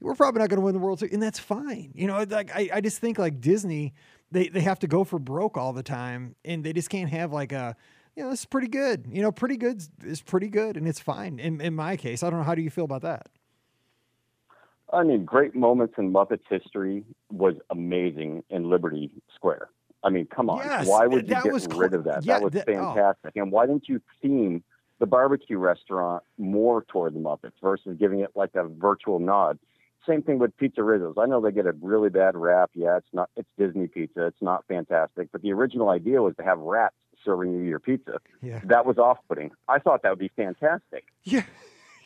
[0.00, 1.92] We're probably not going to win the World Series, and that's fine.
[1.94, 3.94] You know, like I, I just think like Disney,
[4.30, 7.32] they they have to go for broke all the time, and they just can't have
[7.32, 7.76] like a
[8.16, 9.06] you know, it's pretty good.
[9.10, 11.38] You know, pretty good is pretty good, and it's fine.
[11.38, 13.28] In in my case, I don't know how do you feel about that.
[14.92, 19.68] I mean, great moments in Muppets history was amazing in Liberty Square.
[20.02, 20.58] I mean, come on.
[20.58, 22.24] Yes, why would you get was cl- rid of that?
[22.24, 22.94] yeah, that was that- oh.
[22.94, 23.32] fantastic.
[23.36, 24.62] And why didn't you theme
[24.98, 29.58] the barbecue restaurant more toward the Muppets versus giving it like a virtual nod?
[30.06, 31.16] Same thing with Pizza Rizzo's.
[31.18, 32.70] I know they get a really bad rap.
[32.74, 33.28] Yeah, it's not.
[33.36, 34.26] It's Disney pizza.
[34.26, 35.30] It's not fantastic.
[35.32, 36.94] But the original idea was to have rats
[37.26, 38.18] serving you your pizza.
[38.42, 39.50] Yeah, That was off-putting.
[39.68, 41.04] I thought that would be fantastic.
[41.24, 41.42] yeah.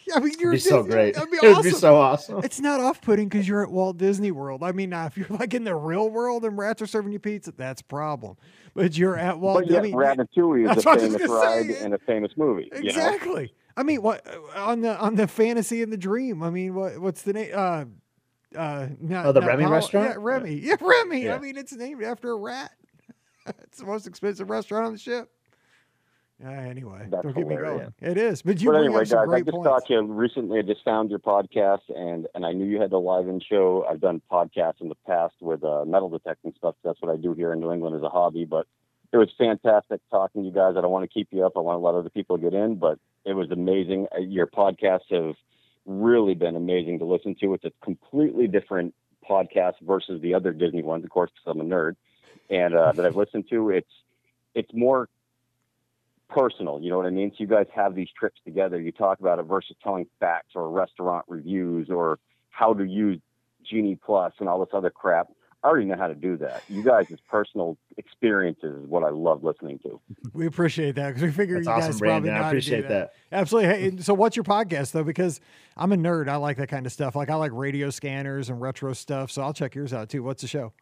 [0.08, 1.14] Yeah, I mean, you're It'd be so great.
[1.14, 1.62] That'd be It would awesome.
[1.70, 2.40] be so awesome.
[2.42, 4.62] It's not off-putting because you're at Walt Disney World.
[4.64, 7.18] I mean, now if you're like in the real world and rats are serving you
[7.20, 8.36] pizza, that's a problem.
[8.74, 9.60] But you're at Walt.
[9.60, 12.32] But yet, I mean, Ratatouille is a what I was famous ride and a famous
[12.36, 12.70] movie.
[12.74, 12.88] You know?
[12.88, 13.52] exactly.
[13.76, 16.42] I mean, what on the on the fantasy and the dream?
[16.42, 17.50] I mean, what what's the name?
[17.54, 17.84] Uh,
[18.56, 20.08] uh, not, Oh, the not Remy Palo- restaurant?
[20.10, 20.54] Yeah, Remy.
[20.54, 21.30] Yeah, Remy.
[21.30, 22.72] I mean, it's named after a rat.
[23.62, 25.30] it's the most expensive restaurant on the ship.
[26.42, 27.92] Uh, anyway, That's don't get me going.
[28.00, 29.68] It is, but you but bring anyway, up some guys, I just points.
[29.68, 30.58] thought you recently.
[30.58, 33.84] I just found your podcast, and and I knew you had the live-in show.
[33.88, 36.76] I've done podcasts in the past with uh, metal detecting stuff.
[36.82, 38.46] That's what I do here in New England as a hobby.
[38.46, 38.66] But
[39.12, 40.76] it was fantastic talking to you guys.
[40.78, 41.52] I don't want to keep you up.
[41.56, 44.06] I want to let other people get in, but it was amazing.
[44.14, 45.34] Uh, Your podcasts have
[45.84, 47.52] really been amazing to listen to.
[47.52, 48.94] It's a completely different
[49.28, 51.96] podcast versus the other Disney ones, of course, because I'm a nerd,
[52.50, 53.70] and uh, that I've listened to.
[53.70, 53.90] It's
[54.54, 55.08] it's more
[56.28, 56.80] personal.
[56.80, 57.30] You know what I mean?
[57.30, 58.80] So you guys have these trips together.
[58.80, 62.18] You talk about it versus telling facts or restaurant reviews or
[62.50, 63.20] how to use
[63.64, 65.28] Genie Plus and all this other crap.
[65.62, 66.62] I already know how to do that.
[66.70, 70.00] You guys' personal experiences is what I love listening to.
[70.32, 72.50] We appreciate that because we figure That's you awesome, guys probably know I how to
[72.52, 73.12] do appreciate that.
[73.30, 73.68] Absolutely.
[73.68, 75.04] Hey, so what's your podcast though?
[75.04, 75.38] Because
[75.76, 76.28] I'm a nerd.
[76.28, 77.14] I like that kind of stuff.
[77.14, 79.30] Like I like radio scanners and retro stuff.
[79.30, 80.22] So I'll check yours out too.
[80.22, 80.72] What's the show?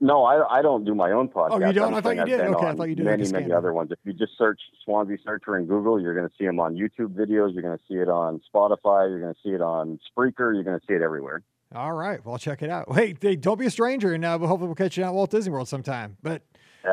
[0.00, 1.62] No, I, I don't do my own podcast.
[1.62, 1.88] Oh, you don't?
[1.88, 2.40] I'm I thought saying you I've did.
[2.40, 3.90] Okay, I thought you did like a Many, many other ones.
[3.92, 7.14] If you just search Swansea Searcher in Google, you're going to see them on YouTube
[7.14, 7.54] videos.
[7.54, 9.08] You're going to see it on Spotify.
[9.08, 10.52] You're going to see it on Spreaker.
[10.54, 11.42] You're going to see it everywhere.
[11.74, 12.24] All right.
[12.24, 12.92] Well, I'll check it out.
[12.94, 15.52] Hey, hey don't be a stranger, and uh, hopefully we'll catch you at Walt Disney
[15.52, 16.16] World sometime.
[16.22, 16.42] But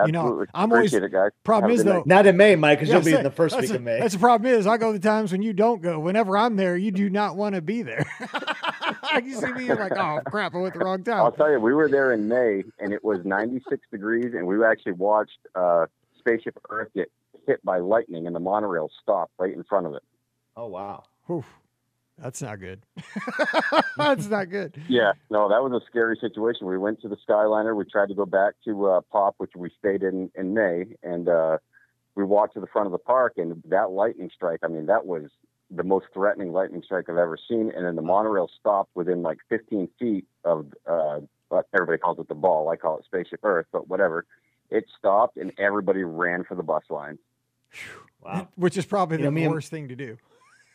[0.06, 1.32] You know, I'm always- Appreciate it, guys.
[1.44, 2.08] problem Have is though, night.
[2.08, 4.00] Not in May, Mike, because Yeah, you'll be in the first week the- of May.
[4.00, 6.00] That's the problem is I go the times when you don't go.
[6.00, 8.06] Whenever I'm there, you do not want to be there.
[9.24, 11.18] you see me, you're like, oh crap, I went the wrong time.
[11.20, 14.64] I'll tell you, we were there in May, and it was 96 degrees, and we
[14.64, 15.86] actually watched uh,
[16.20, 17.12] Spaceship Earth get
[17.48, 20.04] hit by lightning, and the monorail stopped right in front of it.
[20.56, 21.04] Oh wow.
[21.28, 21.46] Whew.
[22.18, 22.86] That's not good.
[23.98, 24.80] That's not good.
[24.88, 26.68] Yeah, no, that was a scary situation.
[26.68, 27.76] We went to the Skyliner.
[27.76, 31.28] We tried to go back to uh, Pop, which we stayed in in May, and
[31.28, 31.58] uh,
[32.16, 34.60] we walked to the front of the park, and that lightning strike.
[34.62, 35.32] I mean, that was
[35.74, 37.72] the most threatening lightning strike I've ever seen.
[37.76, 40.68] And then the monorail stopped within like 15 feet of.
[40.86, 41.22] Uh,
[41.74, 42.70] everybody calls it the ball.
[42.70, 44.26] I call it Spaceship Earth, but whatever.
[44.70, 47.18] It stopped, and everybody ran for the bus line.
[48.22, 48.48] Wow.
[48.56, 50.18] Which is probably the know, worst thing to do.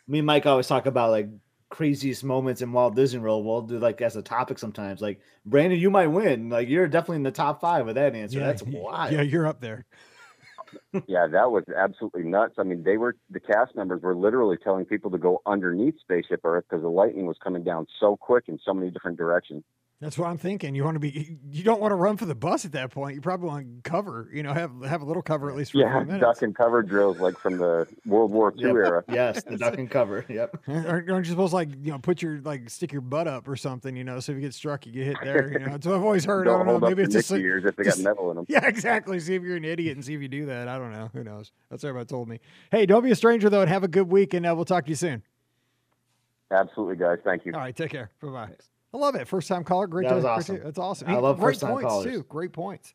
[0.08, 1.28] Me and Mike always talk about like
[1.68, 3.44] craziest moments in Walt Disney World.
[3.44, 5.00] We'll do like as a topic sometimes.
[5.00, 6.48] Like Brandon, you might win.
[6.48, 8.38] Like you're definitely in the top five with that answer.
[8.38, 9.12] Yeah, That's wild.
[9.12, 9.86] Yeah, you're up there.
[11.06, 12.54] yeah, that was absolutely nuts.
[12.58, 16.40] I mean, they were the cast members were literally telling people to go underneath Spaceship
[16.44, 19.64] Earth because the lightning was coming down so quick in so many different directions.
[19.98, 20.74] That's what I'm thinking.
[20.74, 23.14] You want to be, you don't want to run for the bus at that point.
[23.14, 25.78] You probably want to cover, you know, have have a little cover at least for
[25.78, 28.74] yeah, duck and cover drills like from the World War II yep.
[28.74, 29.04] era.
[29.08, 30.24] Yes, the duck and cover.
[30.36, 30.64] Yep.
[30.68, 33.48] Aren't, aren't you supposed to like, you know, put your like stick your butt up
[33.48, 35.50] or something, you know, so if you get struck, you get hit there.
[35.50, 36.44] You know, that's what I've always heard.
[36.44, 36.88] don't I don't know.
[36.88, 38.46] Maybe it's just years if they got metal in them.
[38.50, 39.18] Yeah, exactly.
[39.20, 40.68] See if you're an idiot and see if you do that.
[40.68, 41.10] I don't know.
[41.14, 41.52] Who knows?
[41.70, 42.40] That's what everybody told me.
[42.70, 44.84] Hey, don't be a stranger though, and have a good week, and uh, we'll talk
[44.84, 45.22] to you soon.
[46.50, 47.18] Absolutely, guys.
[47.24, 47.52] Thank you.
[47.54, 48.10] All right, take care.
[48.20, 48.50] Bye bye.
[48.96, 49.28] I love it.
[49.28, 49.86] First time caller.
[49.86, 50.08] Great.
[50.08, 50.60] That was awesome.
[50.64, 51.08] That's awesome.
[51.08, 52.22] I love first time callers too.
[52.28, 52.94] Great points.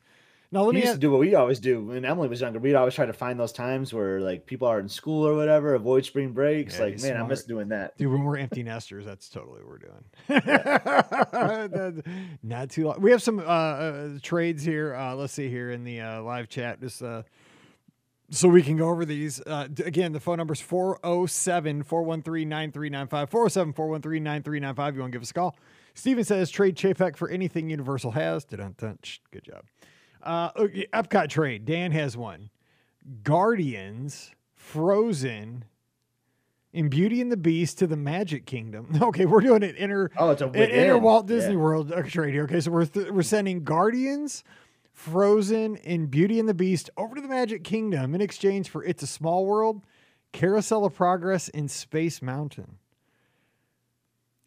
[0.54, 2.42] Now let we me used ask, to do what we always do when Emily was
[2.42, 2.60] younger.
[2.60, 5.76] We'd always try to find those times where like people are in school or whatever,
[5.76, 6.76] avoid spring breaks.
[6.76, 7.22] Yeah, like, man, smart.
[7.22, 7.98] I miss doing that.
[7.98, 10.04] Dude, when we're empty nesters, that's totally what we're doing.
[12.44, 13.00] Not too long.
[13.00, 14.94] We have some uh, uh, trades here.
[14.94, 16.82] Uh, let's see here in the uh, live chat.
[16.82, 17.22] Just uh,
[18.32, 19.40] so we can go over these.
[19.42, 23.30] Uh, again, the phone number is 407 413 9395.
[23.30, 24.96] 407 413 9395.
[24.96, 25.56] You want to give us a call?
[25.94, 28.46] Steven says trade Chapek for anything Universal has.
[28.46, 29.64] Good job.
[30.24, 31.66] Uh, okay, Epcot trade.
[31.66, 32.50] Dan has one.
[33.24, 35.66] Guardians, Frozen,
[36.74, 38.88] in Beauty and the Beast to the Magic Kingdom.
[39.02, 40.12] Okay, we're doing an inner.
[40.18, 41.60] Oh, it's a an inner Walt Disney yeah.
[41.60, 42.44] World uh, trade here.
[42.44, 44.44] Okay, so we're th- we're sending Guardians,
[44.94, 49.04] Frozen, and Beauty and the Beast over to the Magic Kingdom in exchange for It's
[49.04, 49.84] a Small World,
[50.32, 52.78] Carousel of Progress, and Space Mountain.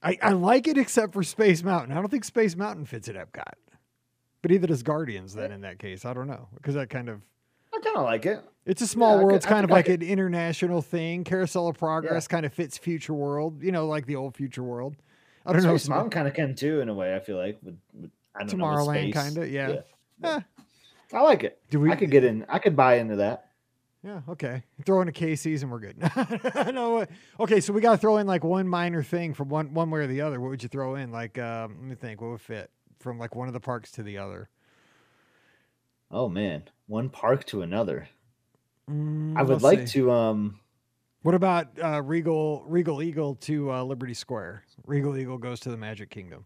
[0.04, 1.92] I, I like it except for Space Mountain.
[1.92, 3.54] I don't think Space Mountain fits at Epcot.
[4.42, 6.04] But either does Guardians then in that case.
[6.04, 6.48] I don't know.
[6.54, 7.22] Because that kind of
[7.74, 8.44] I kind of like it.
[8.66, 9.36] It's a small yeah, world.
[9.36, 11.24] It's kind of like an international thing.
[11.24, 12.34] Carousel of Progress yeah.
[12.34, 14.96] kind of fits Future World, you know, like the old Future World.
[15.46, 15.76] I don't Space know.
[15.76, 17.14] Space Mountain kind of can too, in a way.
[17.14, 19.80] I feel like with, with I don't Tomorrowland, kind of, yeah.
[20.22, 20.40] yeah.
[21.12, 21.60] I like it.
[21.70, 21.90] Do we?
[21.90, 22.44] I could get in.
[22.48, 23.50] I could buy into that.
[24.04, 24.20] Yeah.
[24.28, 24.62] Okay.
[24.84, 25.96] Throw in a Casey's and we're good.
[26.74, 27.06] no.
[27.40, 27.60] Okay.
[27.60, 30.06] So we got to throw in like one minor thing from one one way or
[30.06, 30.40] the other.
[30.40, 31.10] What would you throw in?
[31.10, 32.20] Like, um, let me think.
[32.20, 34.50] What would fit from like one of the parks to the other?
[36.10, 38.08] Oh man, one park to another.
[38.90, 40.00] Mm, I would like see.
[40.00, 40.12] to.
[40.12, 40.60] Um.
[41.22, 44.64] What about uh, Regal Regal Eagle to uh, Liberty Square?
[44.86, 46.44] Regal Eagle goes to the Magic Kingdom,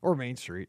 [0.00, 0.68] or Main Street.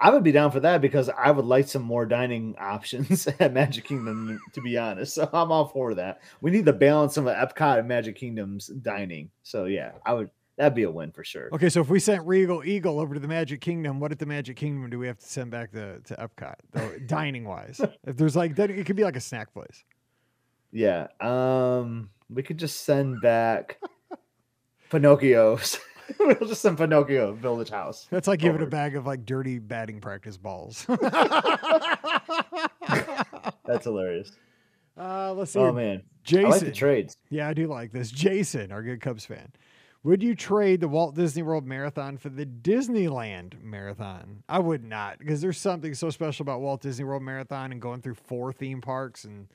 [0.00, 3.52] I would be down for that because I would like some more dining options at
[3.52, 5.14] Magic Kingdom, to be honest.
[5.14, 6.22] So I'm all for that.
[6.40, 9.30] We need the balance some of Epcot and Magic Kingdom's dining.
[9.42, 11.48] So yeah, I would that'd be a win for sure.
[11.52, 14.26] Okay, so if we sent Regal Eagle over to the Magic Kingdom, what at the
[14.26, 17.80] Magic Kingdom do we have to send back to, to Epcot, though, dining wise?
[18.06, 19.84] if there's like that, it could be like a snack place.
[20.72, 21.08] Yeah.
[21.20, 23.78] Um, we could just send back
[24.90, 25.78] Pinocchio's.
[26.18, 28.06] we'll just send Pinocchio Village Haus.
[28.10, 30.86] That's like giving a bag of like dirty batting practice balls.
[33.64, 34.32] That's hilarious.
[34.96, 35.58] Uh, let's see.
[35.58, 36.46] Oh man, Jason.
[36.46, 37.16] I like the trades.
[37.30, 38.10] Yeah, I do like this.
[38.10, 39.52] Jason, our good Cubs fan.
[40.04, 44.42] Would you trade the Walt Disney World Marathon for the Disneyland Marathon?
[44.48, 48.02] I would not, because there's something so special about Walt Disney World Marathon and going
[48.02, 49.46] through four theme parks and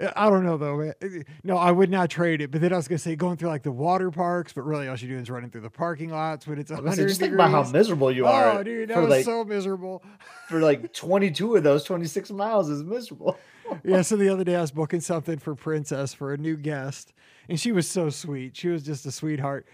[0.00, 0.80] Uh, I don't know though.
[0.80, 1.08] Uh,
[1.42, 2.50] no, I would not trade it.
[2.50, 4.96] But then I was gonna say going through like the water parks, but really all
[4.96, 7.50] you do is running through the parking lots when it's a 100 Just think about
[7.50, 8.58] how miserable you are.
[8.58, 10.02] Oh, dude, that was like, so miserable.
[10.48, 13.38] For like 22 of those 26 miles is miserable.
[13.84, 14.02] yeah.
[14.02, 17.12] So the other day I was booking something for Princess for a new guest,
[17.48, 18.56] and she was so sweet.
[18.56, 19.66] She was just a sweetheart,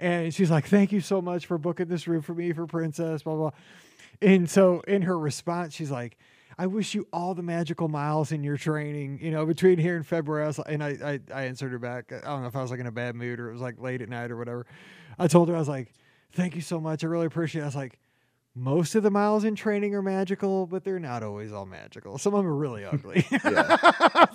[0.00, 3.22] and she's like, "Thank you so much for booking this room for me for Princess."
[3.22, 3.50] Blah blah.
[4.20, 6.18] And so in her response, she's like
[6.58, 10.04] I wish you all the magical miles in your training, you know, between here and
[10.04, 10.44] February.
[10.44, 12.12] I was, and I, I, I answered her back.
[12.12, 13.80] I don't know if I was like in a bad mood or it was like
[13.80, 14.66] late at night or whatever.
[15.18, 15.92] I told her, I was like,
[16.32, 17.04] thank you so much.
[17.04, 17.64] I really appreciate it.
[17.64, 18.00] I was like,
[18.56, 22.18] most of the miles in training are magical, but they're not always all magical.
[22.18, 23.22] Some of them are really ugly.
[23.30, 23.38] so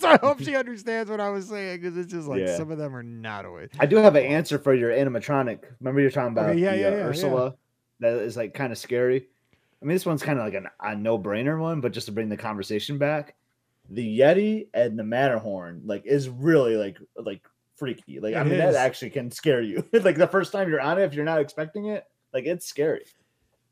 [0.07, 2.55] I hope she understands what I was saying because it's just like yeah.
[2.55, 3.69] some of them are not always.
[3.79, 5.59] I do have an answer for your animatronic.
[5.81, 7.55] Remember you're talking about okay, yeah, the, yeah, uh, yeah, Ursula
[8.03, 9.27] that is like kind of scary.
[9.83, 12.13] I mean, this one's kind of like an, a no brainer one, but just to
[12.13, 13.35] bring the conversation back,
[13.89, 17.41] the Yeti and the Matterhorn like is really like like
[17.75, 18.21] freaky.
[18.21, 18.59] Like it I mean, is.
[18.59, 19.83] that actually can scare you.
[19.93, 23.03] like the first time you're on it, if you're not expecting it, like it's scary.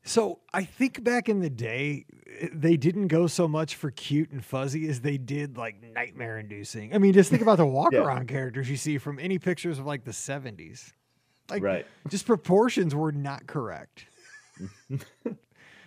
[0.04, 2.04] So I think back in the day,
[2.52, 6.94] they didn't go so much for cute and fuzzy as they did like nightmare inducing.
[6.94, 9.86] I mean, just think about the walk around characters you see from any pictures of
[9.86, 10.92] like the 70s.
[11.48, 11.86] Like, Right.
[12.08, 14.06] just proportions were not correct.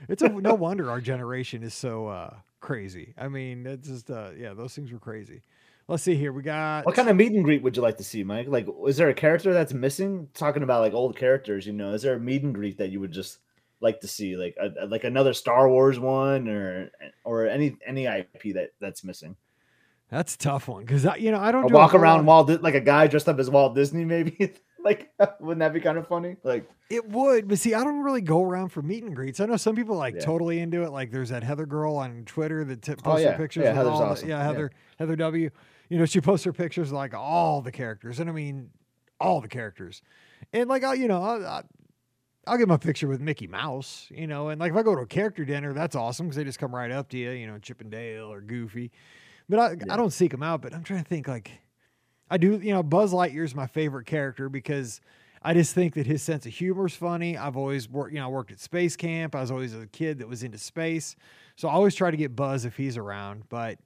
[0.08, 3.14] it's a, no wonder our generation is so uh, crazy.
[3.18, 5.42] I mean, it's just, uh, yeah, those things were crazy.
[5.88, 6.34] Let's see here.
[6.34, 8.48] We got What kind of meet and greet would you like to see, Mike?
[8.48, 10.30] Like, is there a character that's missing?
[10.34, 13.00] Talking about like old characters, you know, is there a meet and greet that you
[13.00, 13.38] would just
[13.82, 16.90] like to see, like a, like another Star Wars one, or
[17.24, 19.36] or any any IP that that's missing?
[20.10, 22.82] that's a tough one because you know I don't do walk around Walt, like a
[22.82, 24.54] guy dressed up as Walt Disney, maybe.
[24.86, 25.12] like,
[25.42, 26.38] wouldn't that be kind of funny?
[26.44, 29.40] Like, It would, but see, I don't really go around for meet and greets.
[29.42, 30.22] I know some people like Yeah.
[30.22, 30.92] totally into it.
[30.92, 33.64] Like there's that Heather girl on Twitter that t- Oh, posts her pictures.
[33.66, 34.30] Yeah, Heather's all the- awesome.
[34.30, 34.44] yeah, Yeah.
[34.46, 35.50] Heather Heather W.
[35.90, 38.70] You know, she posts her pictures of, like all the characters, and I mean
[39.20, 40.02] all the characters.
[40.54, 41.62] And like I, you know, I, I,
[42.48, 44.08] I'll get my picture with Mickey Mouse.
[44.12, 46.44] You know, and like if I go to a character dinner, that's awesome because they
[46.44, 47.32] just come right up to you.
[47.32, 48.92] You know, Chip and Dale or Goofy.
[49.50, 50.62] But I, I don't seek them out.
[50.62, 51.52] But I'm trying to think like.
[52.30, 55.00] I do, you know, Buzz Lightyear is my favorite character because
[55.42, 57.38] I just think that his sense of humor is funny.
[57.38, 59.36] I've always worked, you know, I worked at space camp.
[59.36, 61.16] I was always a kid that was into space.
[61.56, 63.44] So I always try to get Buzz if he's around.
[63.48, 63.78] But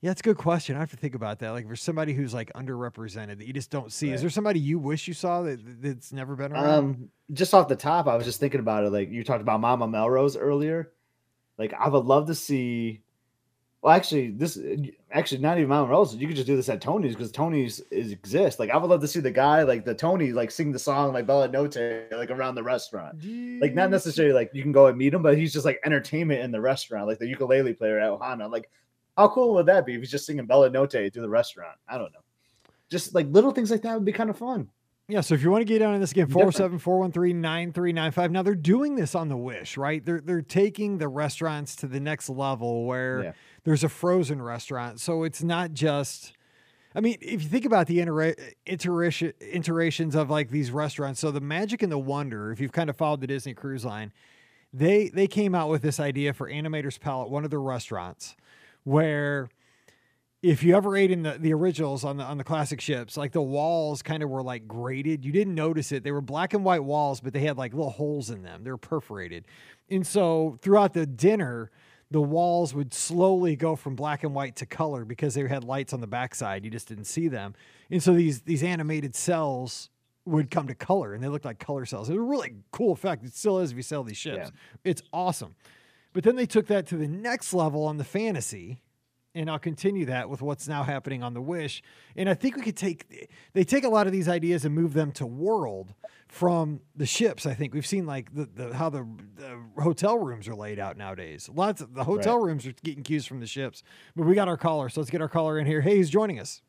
[0.00, 0.76] yeah, it's a good question.
[0.76, 1.50] I have to think about that.
[1.50, 4.78] Like, for somebody who's like underrepresented that you just don't see, is there somebody you
[4.78, 6.66] wish you saw that that's never been around?
[6.66, 8.90] um, just off the top, I was just thinking about it.
[8.90, 10.90] Like you talked about Mama Melrose earlier.
[11.58, 13.02] Like, I would love to see.
[13.82, 14.76] Well, actually, this uh,
[15.10, 16.14] actually not even Mama Melrose.
[16.14, 18.58] You could just do this at Tony's because Tony's is exist.
[18.58, 21.14] Like, I would love to see the guy like the Tony like sing the song
[21.14, 23.16] like Bella Notte like around the restaurant.
[23.62, 26.42] like not necessarily like you can go and meet him, but he's just like entertainment
[26.42, 28.50] in the restaurant, like the ukulele player at Ohana.
[28.50, 28.68] Like,
[29.16, 31.78] how cool would that be if he's just singing Bella Notte through the restaurant?
[31.88, 32.20] I don't know.
[32.90, 34.68] Just like little things like that would be kind of fun.
[35.08, 36.54] Yeah, so if you want to get on this again, Different.
[36.54, 38.30] 407 413 9395.
[38.30, 40.04] Now they're doing this on the Wish, right?
[40.04, 43.32] They're they're taking the restaurants to the next level where Yeah.
[43.64, 45.00] There's a frozen restaurant.
[45.00, 46.32] So it's not just
[46.94, 51.30] I mean, if you think about the itera- iteration iterations of like these restaurants, so
[51.30, 54.12] the Magic and the Wonder, if you've kind of followed the Disney Cruise Line,
[54.72, 58.34] they they came out with this idea for Animator's Palette, one of their restaurants,
[58.82, 59.48] where
[60.42, 63.32] if you ever ate in the, the originals on the on the classic ships, like
[63.32, 65.24] the walls kind of were like graded.
[65.24, 66.02] You didn't notice it.
[66.02, 68.64] They were black and white walls, but they had like little holes in them.
[68.64, 69.44] They were perforated.
[69.88, 71.70] And so throughout the dinner,
[72.10, 75.92] the walls would slowly go from black and white to color because they had lights
[75.92, 76.64] on the backside.
[76.64, 77.54] You just didn't see them.
[77.90, 79.90] And so these these animated cells
[80.26, 82.08] would come to color and they looked like color cells.
[82.08, 83.24] It was a really cool effect.
[83.24, 84.50] It still is if you sell these ships.
[84.84, 85.54] It's awesome.
[86.12, 88.82] But then they took that to the next level on the fantasy
[89.34, 91.82] and I'll continue that with what's now happening on the Wish.
[92.16, 94.92] And I think we could take they take a lot of these ideas and move
[94.94, 95.94] them to world
[96.28, 97.46] from the ships.
[97.46, 99.06] I think we've seen like the, the how the,
[99.36, 101.48] the hotel rooms are laid out nowadays.
[101.52, 102.46] Lots of the hotel Right.
[102.48, 103.82] rooms are getting cues from the ships.
[104.16, 105.80] But we got our caller, so let's get our caller in here.
[105.80, 106.62] Hey, who's joining us?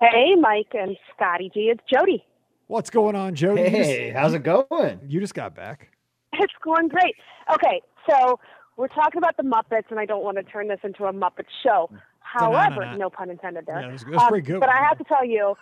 [0.00, 1.70] Hey, Mike and Scotty G.
[1.72, 2.24] It's Jody.
[2.66, 3.68] What's going on, Jody?
[3.68, 5.00] Hey, how's it going?
[5.06, 5.90] You just got back.
[6.32, 7.14] It's going great.
[7.52, 7.80] Okay,
[8.10, 8.40] so
[8.76, 11.46] we're talking about the Muppets, and I don't want to turn this into a Muppet
[11.62, 11.90] show.
[12.20, 13.80] However, no pun intended there.
[13.80, 13.90] Yeah,
[14.22, 14.60] Um, pretty good.
[14.60, 15.54] But I have to tell you,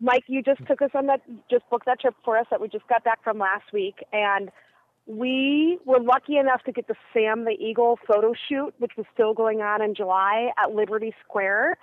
[0.00, 2.68] Mike, you just took us on that, just booked that trip for us that we
[2.68, 4.50] just got back from last week, and
[5.06, 9.34] we were lucky enough to get the Sam the Eagle photo shoot, which was still
[9.34, 11.78] going on in July at Liberty Square.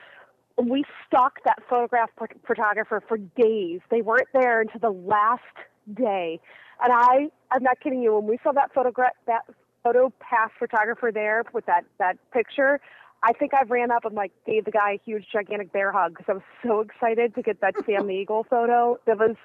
[0.57, 3.79] We stalked that photograph ph- photographer for days.
[3.91, 5.41] They weren't there until the last
[5.93, 6.39] day,
[6.83, 8.15] and I, I'm not kidding you.
[8.15, 9.41] When we saw that photograph, that
[9.83, 12.79] photo pass photographer there with that that picture,
[13.23, 16.17] I think I ran up and like gave the guy a huge gigantic bear hug
[16.17, 18.99] because I was so excited to get that Sam the Eagle photo.
[19.05, 19.35] That was,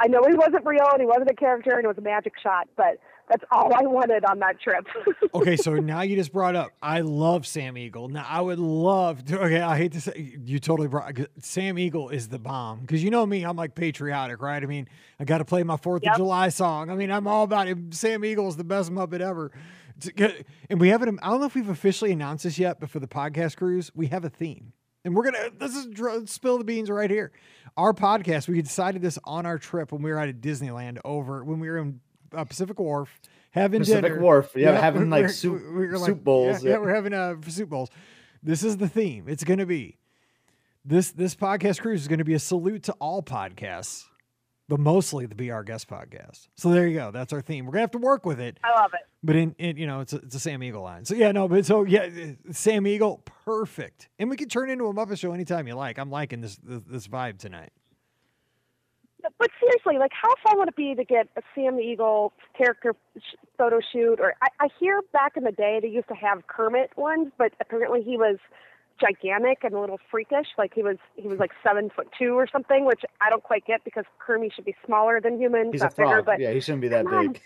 [0.00, 2.34] I know he wasn't real and he wasn't a character and it was a magic
[2.42, 4.86] shot, but that's all I wanted on that trip.
[5.34, 6.70] okay, so now you just brought up.
[6.82, 8.08] I love Sam Eagle.
[8.08, 9.40] Now I would love to.
[9.40, 13.10] Okay, I hate to say you totally brought Sam Eagle is the bomb because you
[13.10, 13.44] know me.
[13.44, 14.62] I'm like patriotic, right?
[14.62, 14.88] I mean,
[15.20, 16.12] I got to play my Fourth Yep.
[16.12, 16.90] of July song.
[16.90, 17.76] I mean, I'm all about it.
[17.90, 19.52] Sam Eagle is the best Muppet ever.
[20.70, 21.18] And we haven't.
[21.22, 24.06] I don't know if we've officially announced this yet, but for the podcast cruise, we
[24.06, 24.72] have a theme.
[25.08, 27.32] And we're gonna this is spill the beans right here.
[27.78, 31.42] Our podcast, we decided this on our trip when we were out at Disneyland over
[31.44, 32.00] when we were in
[32.34, 33.18] uh, Pacific Wharf
[33.52, 34.20] having Pacific dinner.
[34.20, 36.82] Wharf, yeah, having, we're- like, we're- soup- we're soup bowls, Yeah, yeah, yeah.
[36.82, 37.88] we're having uh, soup bowls.
[38.42, 39.24] This is the theme.
[39.28, 39.96] It's going to be
[40.84, 44.04] this this podcast cruise is going to be a salute to all podcasts,
[44.68, 46.48] but mostly the Be Our Guest podcast.
[46.56, 47.10] So there you go.
[47.10, 47.64] That's our theme.
[47.66, 49.00] We're gonna have to work with it, I love it.
[49.22, 51.04] but in, in you know it's a, it's a Sam Eagle line.
[51.04, 52.08] So yeah, no, but so yeah,
[52.48, 54.08] uh, Sam Eagle, perfect.
[54.18, 55.98] And we can turn into a Muppet show anytime you like.
[55.98, 57.70] I'm liking this this, this vibe tonight.
[59.38, 63.34] but seriously, like, how fun would it be to get a Sam Eagle character sh-
[63.56, 64.20] photo shoot?
[64.20, 67.52] Or I, I hear back in the day they used to have Kermit ones, but
[67.60, 68.36] apparently he was
[69.00, 70.46] gigantic and a little freakish.
[70.56, 73.64] Like he was he was like seven foot two or something, which I don't quite
[73.66, 76.08] get because Kermit should be smaller than humans, He's a not bigger.
[76.08, 76.24] frog.
[76.26, 77.40] But yeah, he shouldn't be that big.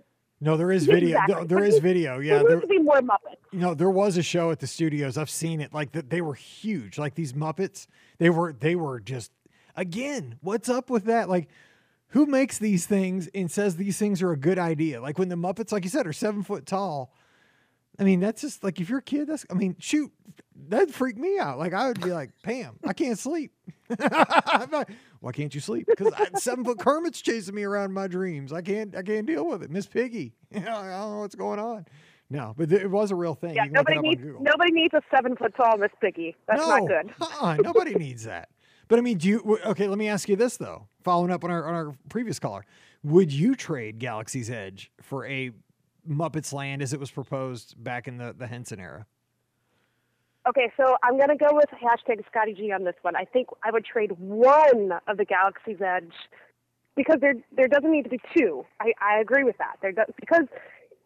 [0.42, 1.18] No, there is video.
[1.18, 1.34] Exactly.
[1.34, 2.18] There- there But is he- video.
[2.18, 3.36] Yeah, needs there, to be more Muppets.
[3.52, 5.18] you know, there was a show at the studios.
[5.18, 5.74] I've seen it.
[5.74, 6.96] Like that, they were huge.
[6.96, 7.86] Like these Muppets,
[8.16, 9.32] they were they were just
[9.76, 10.38] again.
[10.40, 11.28] What's up with that?
[11.28, 11.50] Like,
[12.08, 15.02] who makes these things and says these things are a good idea?
[15.02, 17.12] Like when the Muppets, like you said, are seven foot tall.
[18.00, 19.28] I mean, that's just like if you're a kid.
[19.28, 20.10] That's I mean, shoot,
[20.68, 21.58] that'd freak me out.
[21.58, 23.52] Like I would be like, Pam, I can't sleep.
[23.98, 24.88] Like,
[25.20, 25.86] Why can't you sleep?
[25.88, 28.52] Because seven foot Kermit's chasing me around in my dreams.
[28.52, 28.96] I can't.
[28.96, 29.70] I can't deal with it.
[29.70, 30.32] Miss Piggy.
[30.52, 31.86] You know, I don't know what's going on.
[32.28, 33.54] No, but it was a real thing.
[33.54, 36.34] Yeah, You can look it nobody needs nobody needs a seven foot tall Miss Piggy.
[36.48, 37.14] That's no, not good.
[37.20, 38.48] uh-uh, nobody needs that.
[38.88, 39.38] But I mean, do you?
[39.38, 40.86] w- Okay, let me ask you this though.
[41.04, 42.64] Following up on our on our previous caller,
[43.02, 45.50] would you trade Galaxy's Edge for a
[46.10, 49.06] Muppets Land as it was proposed back in the the Henson era?
[50.48, 53.14] Okay, so I'm gonna go with hashtag Scotty G on this one.
[53.14, 56.12] I think I would trade one of the Galaxy's Edge
[56.96, 58.66] because there there doesn't need to be two.
[58.80, 59.76] I, I agree with that.
[59.82, 60.46] There does, because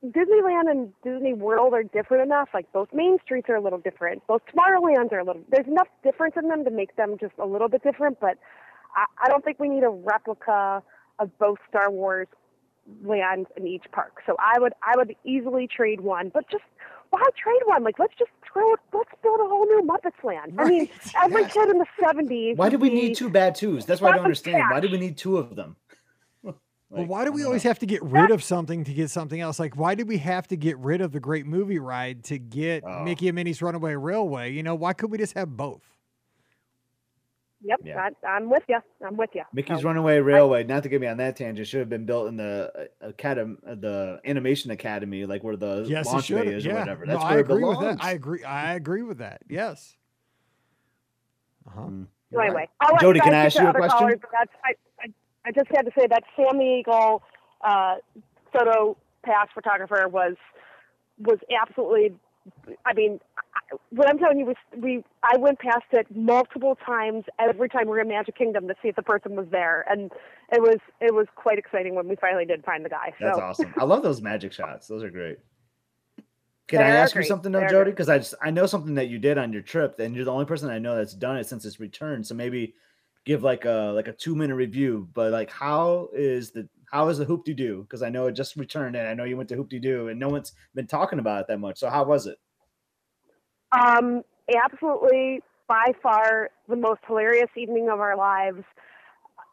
[0.05, 2.49] Disneyland and Disney World are different enough.
[2.55, 4.27] Like both main streets are a little different.
[4.27, 5.43] Both Tomorrowlands are a little.
[5.51, 8.21] There's enough difference in them to make them just a little bit different.
[8.21, 8.39] But
[8.97, 10.83] I, I don't think we need a replica
[11.19, 12.29] of both Star Wars
[13.05, 14.19] lands in each park.
[14.27, 16.65] So I would I would easily trade one, but just
[17.11, 17.85] why trade one?
[17.85, 18.75] Like let's just throw.
[18.93, 20.55] Let's build a whole new Muppets land.
[20.59, 20.91] I mean, Right,
[21.25, 21.53] every yes.
[21.53, 22.57] kid in the '70s.
[22.57, 23.87] Why do we need two bad twos?
[23.87, 24.65] That's why I don't Muppet understand.
[24.71, 25.77] Why do we need two of them?
[26.91, 27.71] Well, why do we always know.
[27.71, 29.59] have to get rid of something to get something else?
[29.59, 32.85] Like, why did we have to get rid of the Great Movie Ride to get
[32.87, 33.03] Oh.
[33.03, 34.53] Mickey and Minnie's Runaway Railway?
[34.53, 35.83] You know, why could we just have both?
[37.65, 38.09] Yep, Yeah.
[38.25, 38.79] I, I'm with you.
[39.05, 39.43] I'm with you.
[39.55, 40.65] Mickey's Runaway Railway?
[40.65, 42.71] Not to get me on that tangent, should have been built in the
[43.03, 46.49] uh, academy, the Animation Academy, like where the Yes, it launch bay should.
[46.49, 47.07] is or Yeah, whatever.
[47.07, 48.05] no, That's I where it agree with that.
[48.05, 48.45] I agree.
[48.45, 49.43] I agree with that.
[49.49, 49.97] Yes.
[51.67, 51.81] Uh-huh.
[51.83, 52.07] Mm.
[52.31, 52.47] You're right.
[52.49, 53.99] anyway, I'll Jody, can I ask you a question?
[53.99, 54.21] callers,
[54.65, 55.07] I, I,
[55.47, 57.23] I just had to say that Sam Eagle
[57.63, 57.97] uh,
[58.53, 60.35] photo pass photographer was
[61.19, 62.15] was absolutely.
[62.85, 63.43] I mean, I-
[63.91, 65.05] what I'm telling you was we.
[65.23, 68.89] I went past it multiple times every time we were in Magic Kingdom to see
[68.89, 70.11] if the person was there, and
[70.53, 73.13] it was it was quite exciting when we finally did find the guy.
[73.21, 73.75] That's awesome.
[73.79, 74.87] I love those magic shots.
[74.87, 75.39] Those are great.
[76.67, 77.91] Can I They're ask you something though, They're Jody?
[77.91, 80.33] Because I just I know something that you did on your trip, and you're the
[80.33, 82.27] only person I know that's done it since its returned.
[82.27, 82.75] So maybe
[83.25, 85.09] give like a like a two minute review.
[85.13, 87.83] But like, how is the how is the Hoop-Dee-Doo?
[87.83, 90.29] Because I know it just returned, and I know you went to Hoop-Dee-Doo, and no
[90.29, 91.79] one's been talking about it that much.
[91.79, 92.39] So how was it?
[93.75, 94.23] Um,
[94.65, 98.63] absolutely, by far the most hilarious evening of our lives.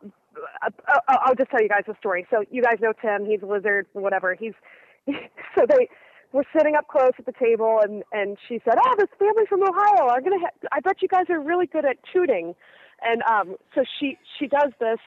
[0.03, 2.25] Uh, uh, I'll just tell you guys a story.
[2.29, 3.25] So you guys know Tim.
[3.25, 4.35] He's a lizard, whatever.
[4.35, 4.53] He's
[5.07, 5.89] so they
[6.31, 9.63] were sitting up close at the table, and and she said, "Oh, this family from
[9.63, 10.39] Ohio are gonna.
[10.39, 12.55] Ha- I bet you guys are really good at tooting."
[13.01, 14.99] And um, so she she does this.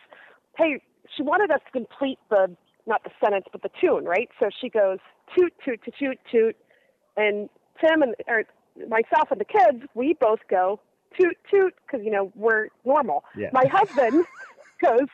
[0.58, 0.82] Hey,
[1.16, 2.54] she wanted us to complete the
[2.86, 4.28] not the sentence but the tune, right?
[4.40, 4.98] So she goes
[5.36, 6.56] toot toot toot toot toot,
[7.16, 7.48] and
[7.80, 8.44] Tim and or
[8.88, 10.80] myself and the kids, we both go
[11.18, 13.24] toot toot because you know we're normal.
[13.36, 13.50] Yeah.
[13.52, 14.24] My husband
[14.84, 15.08] goes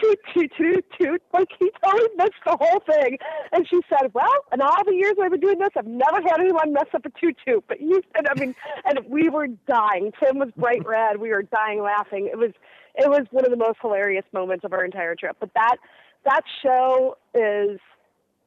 [0.00, 3.18] toot toot toot toot like he totally missed the whole thing.
[3.52, 6.40] And she said, "Well, in all the years I've been doing this, I've never had
[6.40, 8.54] anyone mess up a toot toot." But you, and I mean,
[8.84, 10.12] and we were dying.
[10.22, 11.18] Tim was bright red.
[11.18, 12.28] We were dying laughing.
[12.30, 12.52] It was
[12.94, 15.36] it was one of the most hilarious moments of our entire trip.
[15.40, 15.76] But that
[16.24, 17.78] that show is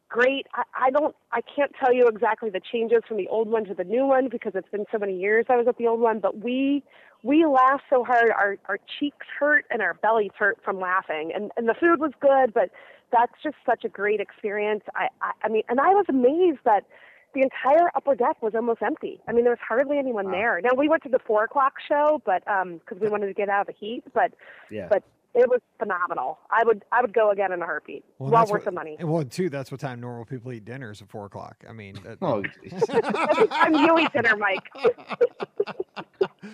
[0.09, 0.47] great.
[0.53, 3.73] I, I don't, I can't tell you exactly the changes from the old one to
[3.73, 6.19] the new one because it's been so many years I was at the old one.
[6.19, 6.83] But we,
[7.23, 11.31] we laughed so hard, our our cheeks hurt and our bellies hurt from laughing.
[11.33, 12.71] And and the food was good, but
[13.11, 14.83] that's just such a great experience.
[14.95, 16.85] I, I, I mean, and I was amazed that
[17.33, 19.19] the entire upper deck was almost empty.
[19.27, 20.31] I mean, there was hardly anyone Wow.
[20.31, 20.61] there.
[20.63, 23.49] Now we went to the four o'clock show, but um, because we wanted to get
[23.49, 24.33] out of the heat, but
[24.71, 24.87] Yeah.
[24.89, 25.03] but
[25.35, 26.39] it was phenomenal.
[26.49, 28.03] I would I would go again in a heartbeat.
[28.17, 28.97] Well, that's worth what- the money.
[28.99, 31.63] Well, too, that's what time normal people eat dinners at four o'clock.
[31.67, 32.43] I mean, that, oh,
[32.89, 34.69] Every time you eat dinner, Mike.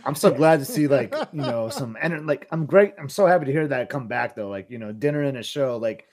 [0.04, 2.94] I'm so glad to see like you know some and like I'm great.
[3.00, 4.50] I'm so happy to hear that come back though.
[4.50, 6.08] Like you know dinner and a show like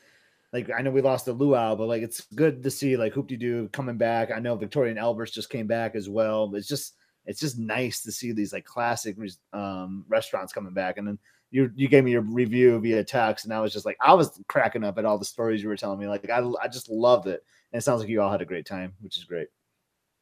[0.52, 3.28] like I know we lost the luau, but like it's good to see like Hoop
[3.28, 4.30] Doo coming back.
[4.30, 6.54] I know Victoria and Albert's just came back as well.
[6.54, 6.94] It's just
[7.24, 9.16] it's just nice to see these like classic
[9.52, 10.98] um, restaurants coming back.
[10.98, 11.18] And then
[11.52, 14.40] you you gave me your review via text, and I was just like I was
[14.48, 16.08] cracking up at all the stories you were telling me.
[16.08, 18.66] Like I I just loved it, and it sounds like you all had a great
[18.66, 19.48] time, which is great.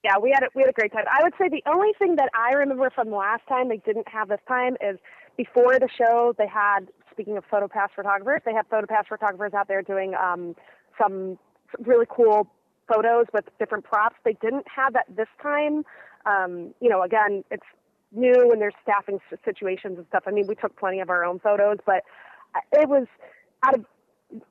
[0.02, 1.04] Yeah, we had a, we had a great time.
[1.10, 4.08] I would say the only thing that I remember from the last time they didn't
[4.08, 4.98] have this time is
[5.36, 9.82] before the show they had speaking of PhotoPass photographers, they have PhotoPass photographers out there
[9.82, 10.56] doing um,
[11.00, 11.38] some
[11.80, 12.48] really cool
[12.92, 14.16] photos with different props.
[14.24, 15.84] They didn't have that this time.
[16.26, 17.66] Um, you know, again, it's
[18.12, 20.24] new and there's staffing situations and stuff.
[20.26, 22.02] I mean, we took plenty of our own photos, but
[22.72, 23.06] it was
[23.62, 23.84] out of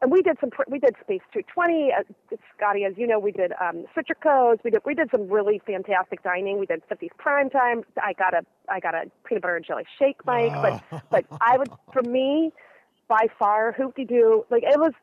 [0.02, 2.04] and we did some we did space 220 uh,
[2.56, 6.22] scotty as you know we did um citricos we did we did some really fantastic
[6.24, 6.60] dining.
[6.60, 7.84] We did 50s prime time.
[8.02, 10.52] I got a i got a peanut butter and jelly shake mike
[10.92, 12.52] but but i would for me
[13.08, 14.94] by far Hoop-Dee-Doo like it was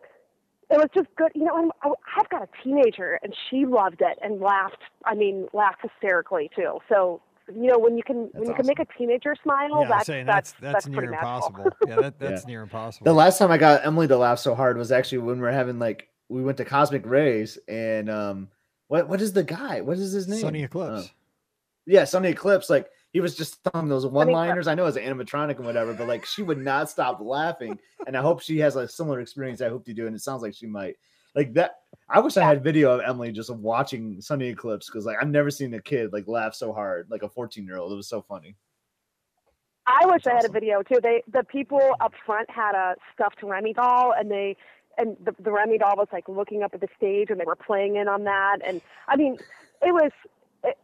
[0.68, 1.30] it was just good.
[1.34, 5.48] You know I'm, i've got a teenager and she loved it and laughed i mean
[5.52, 6.80] laughed hysterically too.
[6.88, 7.22] So
[7.54, 8.56] you know when you can that's when you awesome.
[8.56, 11.66] can make a teenager smile yeah, that's, saying that's, that's, that's, near impossible.
[11.86, 12.48] Yeah that, that's yeah.
[12.48, 13.04] near impossible.
[13.04, 15.52] The last time i got emily to laugh so hard was actually when we were
[15.52, 18.48] having like we went to cosmic rays and um
[18.88, 19.80] what what is the guy?
[19.80, 20.40] What is his name?
[20.40, 21.10] Sunny eclipse.
[21.86, 25.02] yeah Sonny Eclipse like he was just telling those one liners i know as an
[25.02, 28.76] animatronic and whatever but like she would not stop laughing and i hope she has
[28.76, 30.96] a similar experience i hope you do and it sounds like she might
[31.36, 31.76] like that
[32.08, 35.50] I wish I had video of Emily just watching Sonny Eclipse because like I've never
[35.50, 37.92] seen a kid like laugh so hard, like a 14 year old.
[37.92, 38.56] It was so funny.
[39.86, 40.98] I wish That's I had a video too.
[41.02, 44.56] They the people up front had a stuffed Remy doll and they
[44.98, 47.56] and the, the Remy doll was like looking up at the stage and they were
[47.56, 49.36] playing in on that and I mean
[49.82, 50.12] it was
[50.64, 50.78] it,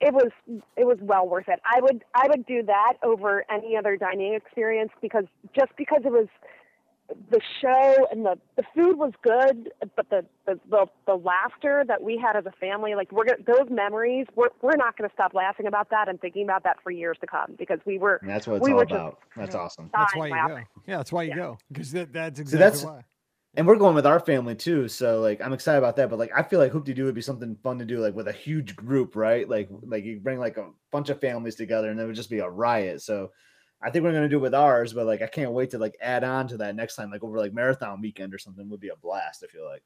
[0.00, 0.30] it was
[0.76, 1.60] it was well worth it.
[1.64, 5.24] I would I would do that over any other dining experience because
[5.54, 6.28] just because it was
[7.30, 12.02] the show and the the food was good, but the the the, the laughter that
[12.02, 15.14] we had as a family, like we're gonna, those memories, we're we're not going to
[15.14, 18.18] stop laughing about that and thinking about that for years to come because we were.
[18.22, 19.18] And that's what it's we all about.
[19.36, 19.90] That's awesome.
[19.92, 20.66] That's why you laughing.
[20.74, 20.82] go.
[20.86, 21.36] Yeah, that's why you yeah.
[21.36, 23.04] go because that, that's exactly so that's, why.
[23.56, 26.08] And we're going with our family too, so like I'm excited about that.
[26.08, 28.28] But like I feel like Hoop Doo would be something fun to do, like with
[28.28, 29.48] a huge group, right?
[29.48, 32.38] Like like you bring like a bunch of families together, and it would just be
[32.38, 33.02] a riot.
[33.02, 33.30] So
[33.84, 35.96] I think we're gonna do it with ours, but like I can't wait to like
[36.00, 38.88] add on to that next time, like over like marathon weekend or something would be
[38.88, 39.44] a blast.
[39.44, 39.82] I feel like.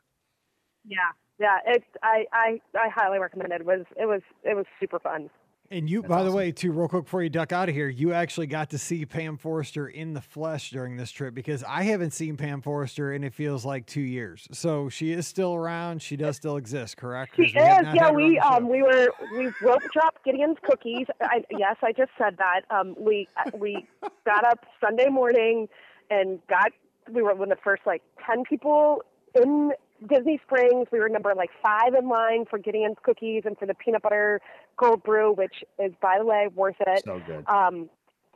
[0.87, 0.99] Yeah,
[1.39, 1.59] yeah.
[1.67, 3.61] It's I I I highly recommend it.
[3.61, 5.31] It was it was it was super fun.
[5.71, 6.29] And you, That's by awesome.
[6.29, 8.79] the way, too, real quick before you duck out of here, you actually got to
[8.79, 13.13] see Pam Forrester in the flesh during this trip because I haven't seen Pam Forrester
[13.13, 14.49] and it feels like two years.
[14.51, 16.01] So she is still around.
[16.01, 17.37] She does still exist, correct?
[17.37, 17.53] She is.
[17.55, 21.07] Yeah, we um we were we rope dropped Gideon's cookies.
[21.23, 22.63] I, yes, I just said that.
[22.71, 23.87] Um, we we
[24.25, 25.69] got up Sunday morning
[26.11, 26.73] and got
[27.11, 29.03] we were one of the first like ten people
[29.35, 29.73] in
[30.07, 30.89] Disney Springs.
[30.93, 34.41] We were number like five in line for Gideon's cookies and for the peanut butter
[34.77, 37.05] cold brew, which is, by the way, worth it.
[37.05, 37.49] So good.
[37.49, 37.89] Um,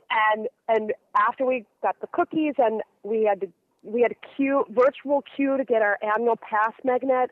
[0.09, 3.47] and and after we got the cookies and we had to
[3.83, 7.29] we had a queue virtual queue to get our annual pass magnet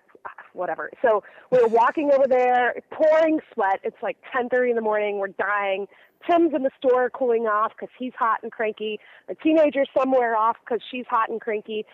[0.53, 0.89] whatever.
[1.01, 3.80] So we're walking over there pouring sweat.
[3.84, 5.17] It's like 10:30 in the morning.
[5.17, 5.88] We're dying.
[6.30, 8.99] Tim's in the store cooling off because he's hot and cranky.
[9.28, 11.86] The teenager's somewhere off because she's hot and cranky.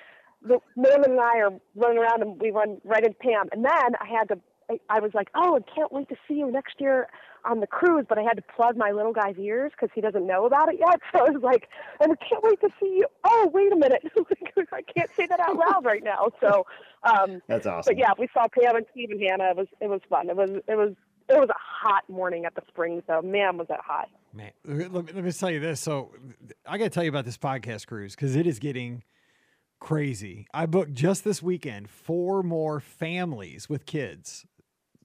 [0.41, 3.47] The Marilyn and I are running around and we run right into Pam.
[3.51, 4.39] And then I had to,
[4.70, 7.07] I, I was like, oh, I can't wait to see you next year
[7.45, 8.05] on the cruise.
[8.07, 10.80] But I had to plug my little guy's ears because he doesn't know about it
[10.80, 10.99] yet.
[11.13, 13.07] So I was like, and I can't wait to see you.
[13.24, 14.03] Oh, wait a minute.
[14.74, 16.30] I can't say that out loud right now.
[16.41, 16.65] So
[17.03, 17.93] um, that's awesome.
[17.93, 19.51] But yeah, we saw Pam and Steve and Hannah.
[19.51, 20.30] It was, it was fun.
[20.30, 20.93] It was, it was,
[21.30, 24.09] it was a hot morning at the Springs, So Man, was it hot.
[24.34, 25.80] Man, let me, let me tell you this.
[25.80, 26.11] So
[26.65, 29.03] I got to tell you about this podcast cruise because it is getting–
[29.80, 30.47] crazy.
[30.53, 34.45] I booked just this weekend four more families with kids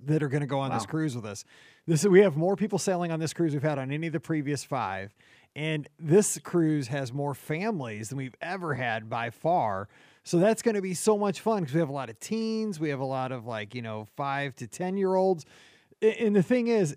[0.06, 0.78] that are going to go on wow.
[0.78, 1.44] this cruise with us.
[1.86, 4.20] This we have more people sailing on this cruise we've had on any of the
[4.20, 5.14] previous five,
[5.56, 9.88] and this cruise has more families than we've ever had by far.
[10.24, 12.78] So that's going to be so much fun because we have a lot of teens,
[12.78, 15.44] we have a lot of like you know five to ten year olds,
[16.00, 16.94] and the thing is,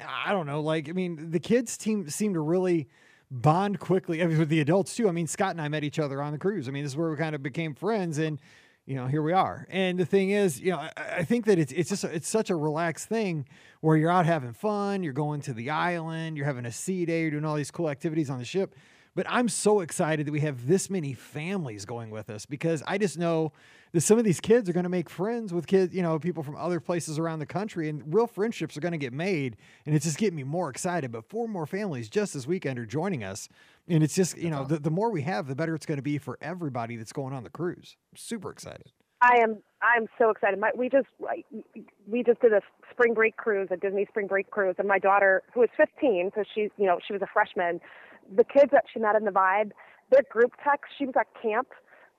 [0.00, 2.88] I don't know, like I mean, the kids team seem to really
[3.30, 4.22] bond quickly.
[4.22, 5.08] I mean, with the adults too.
[5.08, 6.68] I mean, Scott and I met each other on the cruise.
[6.68, 8.38] I mean, this is where we kind of became friends, and
[8.86, 9.66] you know, here we are.
[9.68, 12.28] And the thing is, you know, I, I think that it's it's just a, it's
[12.28, 13.46] such a relaxed thing
[13.80, 17.22] where you're out having fun, you're going to the island, you're having a sea day,
[17.22, 18.74] you're doing all these cool activities on the ship.
[19.16, 22.98] But I'm so excited that we have this many families going with us because I
[22.98, 23.50] just know
[23.92, 26.42] that some of these kids are going to make friends with kids, you know, people
[26.42, 29.56] from other places around the country, and real friendships are going to get made.
[29.86, 31.12] And it's just getting me more excited.
[31.12, 33.48] But four more families just this weekend are joining us.
[33.88, 36.02] And it's just, you know, the, the more we have, the better it's going to
[36.02, 37.96] be for everybody that's going on the cruise.
[38.12, 38.92] I'm super excited.
[39.22, 40.58] I am I'm so excited.
[40.58, 41.06] My, we just
[42.06, 42.60] we just did a
[42.90, 46.44] spring break cruise, a Disney spring break cruise, and my daughter, who is 15, so
[46.54, 47.80] she's you know she was a freshman,
[48.34, 49.70] the kids that she met in the vibe,
[50.10, 51.68] their group text, she was at camp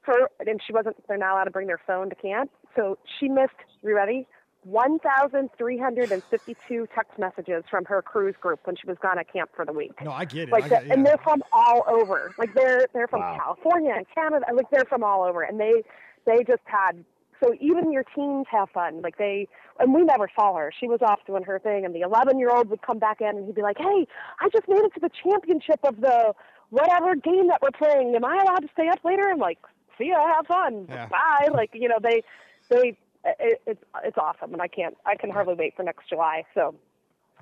[0.03, 2.49] for, and she wasn't, they're not allowed to bring their phone to camp.
[2.75, 3.53] So she missed,
[3.83, 4.25] you ready?
[4.63, 9.71] 1,352 text messages from her cruise group when she was gone at camp for the
[9.71, 9.93] week.
[10.03, 10.51] No, I get it.
[10.51, 12.33] Like, I the, get, and they're from all over.
[12.37, 13.37] Like they're they're from Wow.
[13.37, 14.45] California and Canada.
[14.53, 15.83] Like they're from all over, and they
[16.25, 17.05] they just had.
[17.39, 19.01] So even your teens have fun.
[19.01, 19.47] Like they,
[19.79, 20.71] and we never saw her.
[20.77, 23.27] She was off doing her thing, and the 11 year old would come back in,
[23.37, 24.07] and he'd be like, "Hey,
[24.39, 26.33] I just made it to the championship of the
[26.69, 28.15] whatever game that we're playing.
[28.15, 29.59] Am I allowed to stay up later?" I'm like,
[29.97, 31.07] "See ya, have fun, Yeah.
[31.07, 32.23] bye." Like you know, they
[32.69, 36.43] they it, it's it's awesome, and I can't I can hardly wait for next July.
[36.55, 36.73] So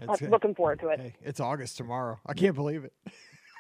[0.02, 1.00] It's- I'm looking forward to it.
[1.00, 2.20] hey, it's August tomorrow.
[2.26, 2.94] I can't believe it.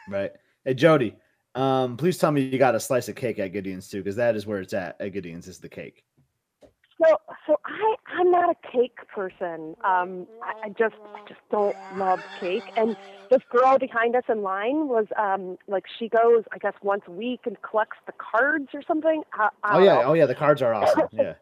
[0.07, 0.31] Right.
[0.63, 1.15] Hey, Jody,
[1.55, 4.35] um, please tell me you got a slice of cake at Gideon's too, because that
[4.35, 5.01] is where it's at.
[5.01, 6.03] At Gideon's is the cake.
[7.03, 9.75] So, so I I'm not a cake person.
[9.83, 12.71] Um, I, I just I just don't love cake.
[12.77, 12.95] And
[13.29, 17.11] this girl behind us in line was um like she goes I guess once a
[17.11, 19.23] week and collects the cards or something.
[19.33, 20.03] I, I Oh yeah, know.
[20.05, 21.03] oh yeah, the cards are awesome.
[21.11, 21.33] Yeah.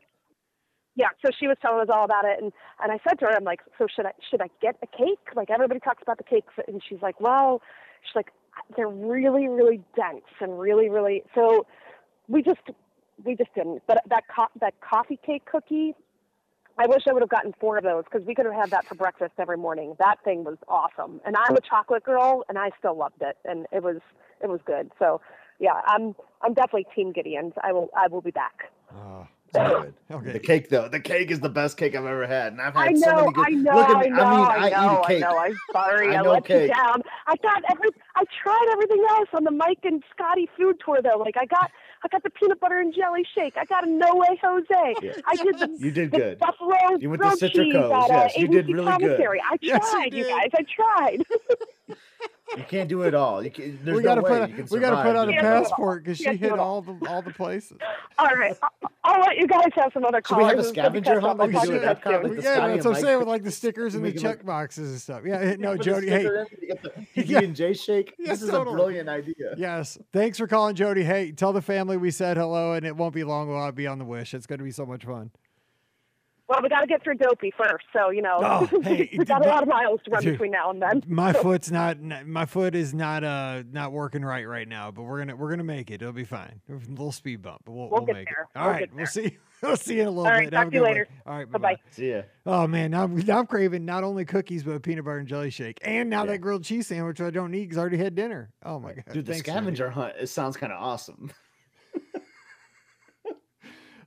[0.96, 1.10] yeah.
[1.24, 2.52] So she was telling us all about it, and
[2.82, 5.20] and I said to her, I'm like, so should I should I get a cake?
[5.36, 7.62] Like everybody talks about the cakes, and she's like, well,
[8.04, 8.32] she's like
[8.76, 11.66] they're really really dense and really really so
[12.28, 12.62] we just
[13.24, 13.84] we just didn't.
[13.88, 15.94] But that co- that coffee cake cookie,
[16.78, 18.86] I wish I would have gotten four of those because we could have had that
[18.88, 19.96] for breakfast every morning.
[20.00, 23.66] That thing was awesome, and I'm a chocolate girl, and I still loved it, and
[23.72, 23.98] it was
[24.42, 24.92] it was good.
[25.00, 25.22] So
[25.60, 27.54] yeah, I'm I'm definitely Team Gideon's.
[27.64, 28.72] I will I will be back.
[29.56, 29.94] Oh, Good.
[30.10, 30.32] okay.
[30.32, 32.90] The cake though, the cake is the best cake I've ever had, and I've had
[32.90, 33.46] I so many good.
[33.46, 35.24] I know, Look at I know, I mean, I I, know, eat cake.
[35.24, 35.38] I know.
[35.38, 36.70] I'm sorry, I I, know let cake.
[36.70, 37.04] you down.
[37.28, 41.20] I got every, I tried everything else on the Mike and Scotty food tour though.
[41.20, 41.70] Like I got,
[42.04, 43.56] I got the peanut butter and jelly shake.
[43.58, 44.96] I got a No Way Jose.
[45.02, 45.14] Yeah.
[45.26, 46.40] I did the, You did the good.
[46.40, 49.02] buffalo You went to grilled cheese Citrico's, at uh, yes, you did ABC really good.
[49.02, 49.42] commissary.
[49.42, 50.50] I Yes, you tried, you guys.
[50.54, 51.24] I tried.
[52.58, 53.44] You can't do it all.
[53.44, 54.96] You can, there's we got to no put way a, you can we got to
[54.98, 55.52] put survive on a doing Yeah.
[55.52, 55.62] it all.
[55.64, 56.60] passport because she hit all.
[56.60, 57.78] all the all the places.
[58.20, 60.72] all right, I'll, I'll let you guys have some other Should we have a It's
[60.72, 61.48] gonna be scavenger hunt up.
[61.48, 63.52] like I'll do talk at Epcot, like yeah, that's what I'm saying with like the
[63.52, 65.24] stickers and the check look- boxes and stuff.
[65.26, 66.10] Yeah, no, Jody.
[66.10, 67.40] Hey, sticker in, you get the Yeah.
[67.40, 68.14] PB and J shake.
[68.20, 69.56] This is a brilliant idea.
[69.58, 69.98] yes.
[70.12, 71.04] Thanks for calling, Jody.
[71.04, 73.50] Hey, tell the family we said hello, and it won't be long.
[73.50, 74.34] We'll be on the wish.
[74.34, 75.32] It's going to be so much fun.
[76.50, 79.46] Well, we got to get through Dopey first, so you know Oh, hey, we got
[79.46, 81.02] a lot of miles to run dude, between now and then.
[81.08, 82.02] My foot's not.
[82.02, 83.24] My foot is not.
[83.24, 84.92] Uh, not working right right now.
[84.92, 86.02] But we're gonna we're gonna make it.
[86.02, 86.60] It'll be fine.
[86.70, 88.48] A little speed bump, but we'll, We'll we'll get make there.
[88.54, 88.60] it.
[88.60, 89.38] All We'll right, we'll see.
[89.64, 90.58] We'll see you in a little All right, bit.
[90.58, 90.92] Talk a to you good one.
[90.92, 91.08] later.
[91.26, 91.76] All right, Bye-bye.
[91.76, 91.80] bye.
[91.92, 92.24] See ya.
[92.46, 95.28] Oh man, now I'm, now I'm craving not only cookies but a peanut butter and
[95.30, 96.32] jelly shake, and now Yeah.
[96.34, 98.52] that grilled cheese sandwich I don't need because I already had dinner.
[98.66, 99.58] Oh my god, Dude, the Thanks, Jody.
[99.58, 100.16] scavenger hunt.
[100.20, 101.32] It sounds kind of awesome.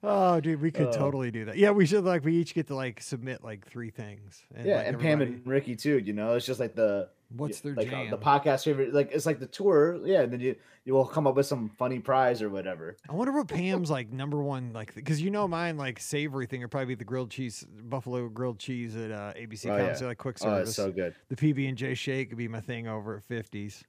[0.08, 1.56] Oh, dude, we could Uh, totally do that.
[1.56, 4.42] Yeah, we should like we each get to like submit like three things.
[4.54, 5.98] And, yeah, like, and Pam and Ricky too.
[5.98, 8.94] You know, it's just like the what's their like uh, the podcast favorite.
[8.94, 9.98] Like it's like the tour.
[10.04, 10.54] Yeah, and then you
[10.84, 12.96] you will come up with some funny prize or whatever.
[13.10, 16.60] I wonder what Pam's like number one like because you know mine like savory thing
[16.60, 20.06] would probably be the grilled cheese buffalo grilled cheese at uh, ABC Oh, yeah.
[20.06, 20.68] like quick Oh, service.
[20.68, 21.14] it's so good.
[21.28, 23.82] the PB and J shake would be my thing over at fifties.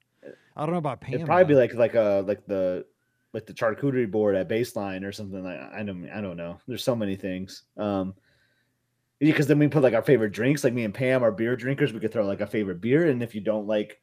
[0.55, 1.13] I don't know about Pam.
[1.13, 2.85] It'd probably be like like uh like the
[3.37, 6.59] like the charcuterie board at baseline or something like I don't I don't know.
[6.67, 7.63] There's so many things.
[7.77, 8.15] Um
[9.19, 11.93] because then we put like our favorite drinks, like me and Pam are beer drinkers.
[11.93, 13.99] We could throw like a favorite beer, and if you don't like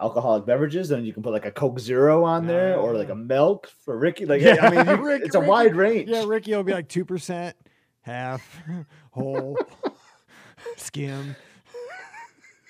[0.00, 3.12] alcoholic beverages, then you can put like a Coke Zero on there or like Ah.
[3.12, 4.24] a milk for Ricky.
[4.26, 6.08] Like Yeah, I mean, you- Rick- it's a Ricky- wide range.
[6.08, 6.24] yeah.
[6.26, 7.56] Ricky will be like two percent,
[8.02, 8.42] half,
[9.10, 9.56] whole,
[10.76, 11.34] skim.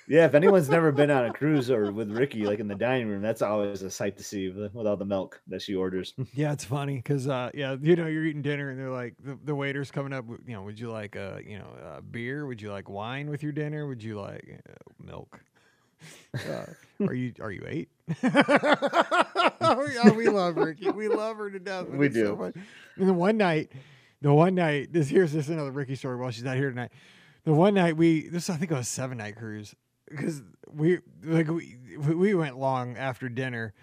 [0.07, 3.07] Yeah, if anyone's never been on a cruise or with Ricky, like in the dining
[3.07, 6.13] room, that's always a sight to see with, with all the milk that she orders.
[6.33, 9.37] Yeah, it's funny because uh, yeah, you know, you're eating dinner and they're like the,
[9.43, 10.25] the waiter's coming up.
[10.47, 12.47] You know, would you like uh, you know, uh, beer?
[12.47, 13.85] Would you like wine with your dinner?
[13.85, 15.39] Would you like uh, milk?
[16.49, 16.65] Uh,
[17.07, 17.87] are you are you eight?
[18.23, 20.89] oh, yeah, we love Ricky.
[20.89, 21.87] We love her to death.
[21.87, 22.61] We it's so do.
[22.97, 23.71] And the one night,
[24.21, 26.17] the one night, this here's this another Ricky story.
[26.17, 26.91] While she's not here tonight,
[27.45, 29.75] the one night we this I think it was a seven night cruise
[30.09, 30.41] because
[30.71, 33.73] we like we we went long after dinner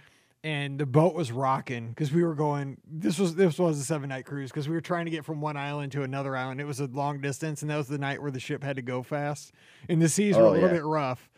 [0.42, 4.08] and the boat was rocking because we were going this was this was a seven
[4.08, 6.60] night cruise because we were trying to get from one island to another island.
[6.60, 8.82] It was a long distance and that was the night where the ship had to
[8.82, 9.52] go fast
[9.88, 10.74] and the seas were Oh, a little yeah.
[10.76, 11.28] bit rough.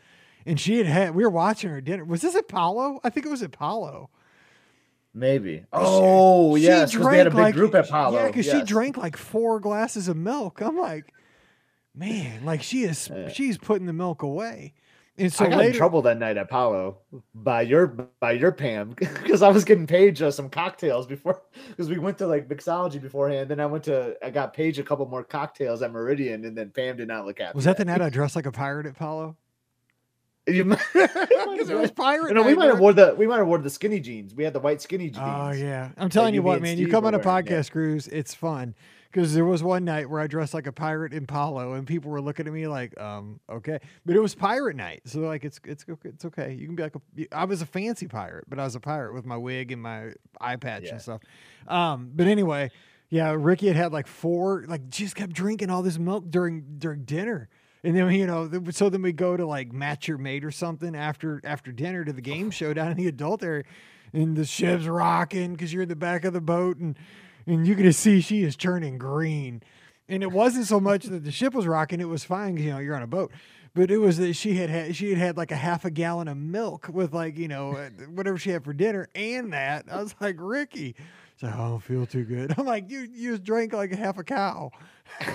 [0.46, 2.04] And she had had we were watching her dinner.
[2.04, 3.00] Was this a Palo?
[3.04, 4.10] I think it was a Palo.
[5.14, 5.64] Maybe.
[5.72, 8.16] Oh, She yes, because they had a big like- group at Palo.
[8.18, 10.60] yeah because she drank like four glasses of milk.
[10.60, 11.12] I'm like
[11.94, 14.72] man like she is she's putting the milk away
[15.18, 16.98] and so I got later in trouble that night at Palo
[17.34, 21.90] by your by your Pam because I was getting Paige uh, some cocktails before because
[21.90, 23.50] we went to like mixology beforehand.
[23.50, 26.70] Then I went to I got Paige a couple more cocktails at Meridian, and then
[26.70, 27.54] Pam did not look happy.
[27.54, 29.36] was that the night i dressed like a pirate at palo
[30.46, 33.36] You might- because it was pirate You know, we might have wore the we might
[33.36, 34.34] have wore the skinny jeans.
[34.34, 35.26] We had the white skinny jeans.
[35.26, 36.78] Oh yeah, I'm telling you, you what, man.
[36.78, 37.52] You come on a wearing, yeah.
[37.58, 38.74] podcast cruise, it's fun
[39.12, 42.10] because there was one night where I dressed like a pirate in Palo, and people
[42.10, 45.60] were looking at me like, um, okay, but it was pirate night, so like it's
[45.64, 46.52] it's okay, it's okay.
[46.54, 49.12] You can be like a, I was a fancy pirate, but I was a pirate
[49.14, 50.92] with my wig and my eye patch Yeah.
[50.92, 51.20] and stuff.
[51.68, 52.70] Um, but anyway,
[53.10, 57.04] yeah, Ricky had had like four, like just kept drinking all this milk during during
[57.04, 57.48] dinner.
[57.84, 60.96] And then you know, so then we go to like match your mate or something
[60.96, 63.64] after after dinner to the game show down in the adult area,
[64.12, 66.96] and the ship's rocking because you're in the back of the boat, and
[67.46, 69.62] and you can see she is turning green.
[70.08, 72.56] And it wasn't so much that the ship was rocking; it was fine.
[72.56, 73.32] You know, you're on a boat,
[73.74, 76.28] but it was that she had had she had had like a half a gallon
[76.28, 80.02] of milk with like you know uh, whatever she had for dinner, and that I
[80.02, 80.94] was like Ricky.
[81.36, 82.54] She's like, I don't feel too good.
[82.58, 84.70] I'm like, you you just drank like a half a cow.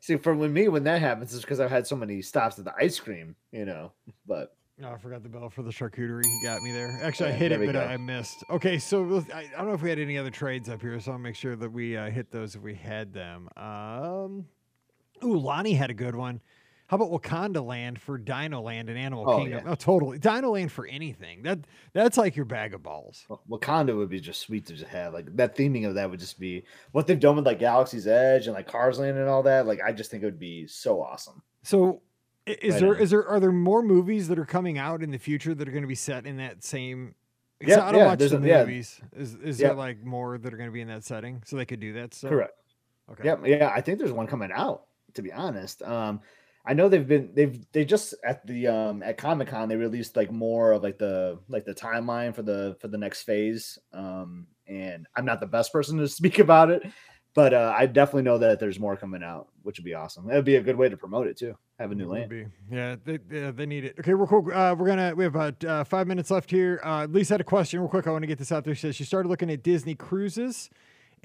[0.00, 2.74] See, for me when that happens, it's because I've had so many stops at the
[2.76, 3.92] ice cream, you know.
[4.26, 6.24] But Oh, I forgot the bell for the charcuterie.
[6.26, 6.98] He got me there.
[7.02, 7.80] Actually, I hit it, but go.
[7.80, 8.44] I, missed.
[8.50, 11.12] Okay, so I, I don't know if we had any other trades up here, so
[11.12, 13.48] I'll make sure that we uh, hit those if we had them.
[13.56, 14.44] Um,
[15.24, 16.42] ooh, Lonnie had a good one.
[16.88, 19.62] How about Wakanda Land for Dino Land and Animal Oh, Kingdom?
[19.64, 19.72] yeah.
[19.72, 20.18] Oh, totally.
[20.18, 21.42] Dino Land for anything.
[21.42, 21.60] That
[21.94, 23.24] that's like your bag of balls.
[23.28, 25.12] Wa- Wakanda would be just sweet to just have.
[25.12, 28.46] Like that theming of that would just be what they've done with like Galaxy's Edge
[28.46, 29.66] and like Cars Land and all that.
[29.66, 31.42] Like I just think it would be so awesome.
[31.64, 32.02] So,
[32.46, 33.00] is Right there on.
[33.00, 35.72] is there are there more movies that are coming out in the future that are
[35.72, 37.14] going to be set in that same?
[37.60, 38.60] Yeah, I don't yeah, watch the a- yeah.
[38.64, 39.00] movies.
[39.16, 39.68] Is is Yeah.
[39.68, 41.94] there like more that are going to be in that setting so they could do
[41.94, 42.30] that stuff?
[42.30, 42.52] Correct.
[43.10, 43.24] Okay.
[43.24, 43.40] Yep.
[43.46, 44.82] Yeah, I think there's one coming out.
[45.14, 46.20] To be honest, um,
[46.66, 50.14] I know they've been they've they just at the um at Comic Con they released
[50.16, 53.78] like more of like the like the timeline for the for the next phase.
[53.94, 56.82] Um, and I'm not the best person to speak about it,
[57.36, 60.26] but uh, I definitely know that there's more coming out, which would be awesome.
[60.26, 61.54] That would be a good way to promote it too.
[61.78, 62.30] Have a new land.
[62.30, 62.46] be.
[62.70, 63.94] Yeah, they, yeah, they need it.
[64.00, 64.56] Okay, real quick.
[64.56, 66.80] Uh, we're gonna we have about uh, five minutes left here.
[66.82, 68.06] Uh, Lisa had a question real quick.
[68.06, 68.74] I want to get this out there.
[68.74, 70.70] She says she started looking at Disney cruises,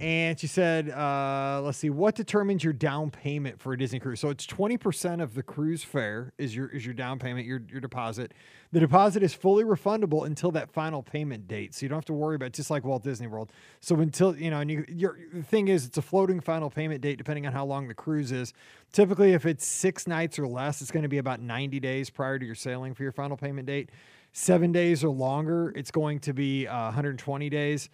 [0.02, 4.20] and she said, uh, "Let's see, what determines your down payment for a Disney cruise?
[4.20, 7.62] So it's twenty percent of the cruise fare is your is your down payment, your
[7.70, 8.34] your deposit.
[8.72, 12.14] The deposit is fully refundable until that final payment date, so you don't have to
[12.14, 13.52] worry about it, just like Walt Disney World.
[13.80, 17.02] So until you know, and you, your the thing is, it's a floating final payment
[17.02, 18.54] date depending on how long the cruise is.
[18.92, 22.40] Typically, if it's six nights or less, it's going to be about ninety days prior
[22.40, 23.92] to your sailing for your final payment date.
[24.34, 27.90] Seven days or longer, it's going to be uh, 120 days.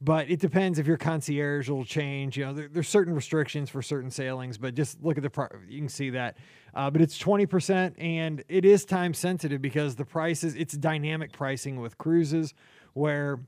[0.00, 2.36] But it depends if your concierge will change.
[2.36, 5.48] You know, there, there's certain restrictions for certain sailings, but just look at the pri
[5.68, 6.36] You can see that.
[6.72, 11.80] Uh, but it's 20%, and it is time sensitive because the prices, it's dynamic pricing
[11.80, 12.54] with cruises
[12.92, 13.40] where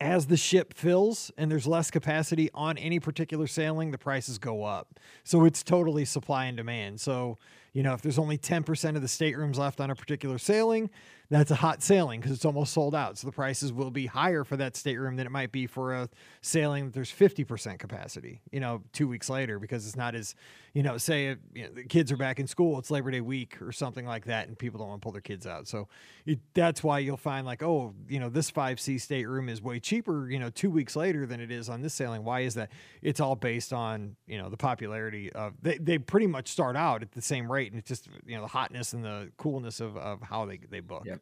[0.00, 4.64] as the ship fills and there's less capacity on any particular sailing, the prices go
[4.64, 4.98] up.
[5.24, 7.00] So it's totally supply and demand.
[7.00, 7.36] So,
[7.74, 10.88] you know, if there's only 10% of the staterooms left on a particular sailing,
[11.30, 13.16] that's a hot sailing because it's almost sold out.
[13.16, 16.08] So the prices will be higher for that stateroom than it might be for a
[16.42, 20.34] sailing that there's 50% capacity, you know, two weeks later because it's not as,
[20.74, 23.62] you know, say you know, the kids are back in school, it's Labor Day week
[23.62, 25.68] or something like that, and people don't want to pull their kids out.
[25.68, 25.86] So
[26.26, 30.28] it, that's why you'll find like, oh, you know, this 5C stateroom is way cheaper,
[30.28, 32.24] you know, two weeks later than it is on this sailing.
[32.24, 32.70] Why is that?
[33.02, 37.02] It's all based on, you know, the popularity of, they, they pretty much start out
[37.02, 39.96] at the same rate, and it's just, you know, the hotness and the coolness of,
[39.96, 41.04] of how they, they book.
[41.06, 41.19] Yep.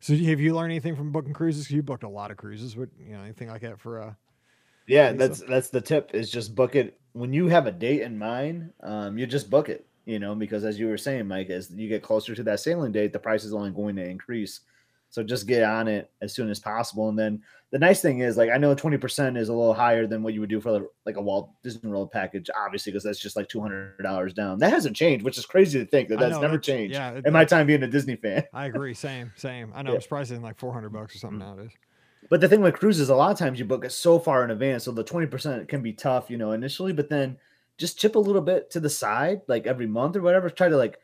[0.00, 1.70] So have you learned anything from booking cruises?
[1.70, 4.14] You booked a lot of cruises, but you know anything like that for uh
[4.86, 8.18] Yeah, that's that's the tip is just book it when you have a date in
[8.18, 8.72] mind.
[8.82, 11.88] Um, you just book it, you know, because as you were saying, Mike, as you
[11.88, 14.60] get closer to that sailing date, the price is only going to increase.
[15.10, 17.08] So just get on it as soon as possible.
[17.08, 20.06] And then the nice thing is, like, I know twenty percent is a little higher
[20.06, 23.18] than what you would do for like a Walt Disney World package, obviously, because that's
[23.18, 24.58] just like two hundred dollars down.
[24.58, 26.94] That hasn't changed, which is crazy to think that that's know, never that's- changed.
[26.94, 28.44] yeah, it- in my time being a Disney fan.
[28.52, 29.72] I agree, same, same.
[29.74, 29.96] I know Yeah.
[29.96, 31.56] I'm surprised it's like 400 bucks or something Mm.
[31.56, 31.72] nowadays.
[32.28, 34.50] But the thing with cruises, a lot of times you book it so far in
[34.50, 36.92] advance, so the twenty percent can be tough, you know, initially.
[36.92, 37.38] But then
[37.78, 40.50] just chip a little bit to the side, like every month or whatever.
[40.50, 40.98] Try to like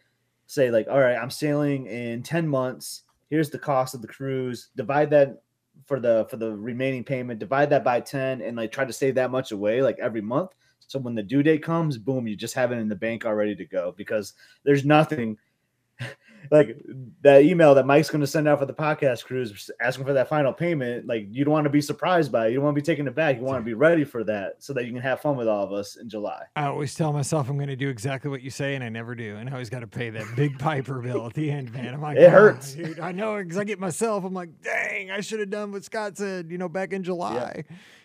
[0.47, 3.03] say like, all right, I'm sailing in ten months.
[3.33, 4.69] Here's the cost of the cruise.
[4.77, 5.41] Divide that
[5.87, 7.41] for the for the remaining payment.
[7.41, 10.51] Divide that by ten, and like try to save that much away like every month.
[10.87, 13.35] So when the due date comes, boom, you just have it in the bank all
[13.35, 15.39] ready to go because there's nothing
[16.51, 16.77] like
[17.23, 20.29] that email that Mike's going to send out for the podcast cruise asking for that
[20.29, 21.07] final payment.
[21.07, 22.51] Like you don't want to be surprised by it.
[22.51, 23.37] You don't want to be taken aback.
[23.37, 25.65] You want to be ready for that so that you can have fun with all
[25.65, 26.43] of us in July.
[26.57, 29.15] I always tell myself I'm going to do exactly what you say, and I never
[29.15, 29.37] do.
[29.37, 31.95] And I always got to pay that big Piper bill at the end, man.
[31.95, 34.25] I'm like, It "Oh, hurts." dude, I know because I get myself.
[34.25, 37.65] I'm like, dang, I should have done what Scott said, you know, back in July.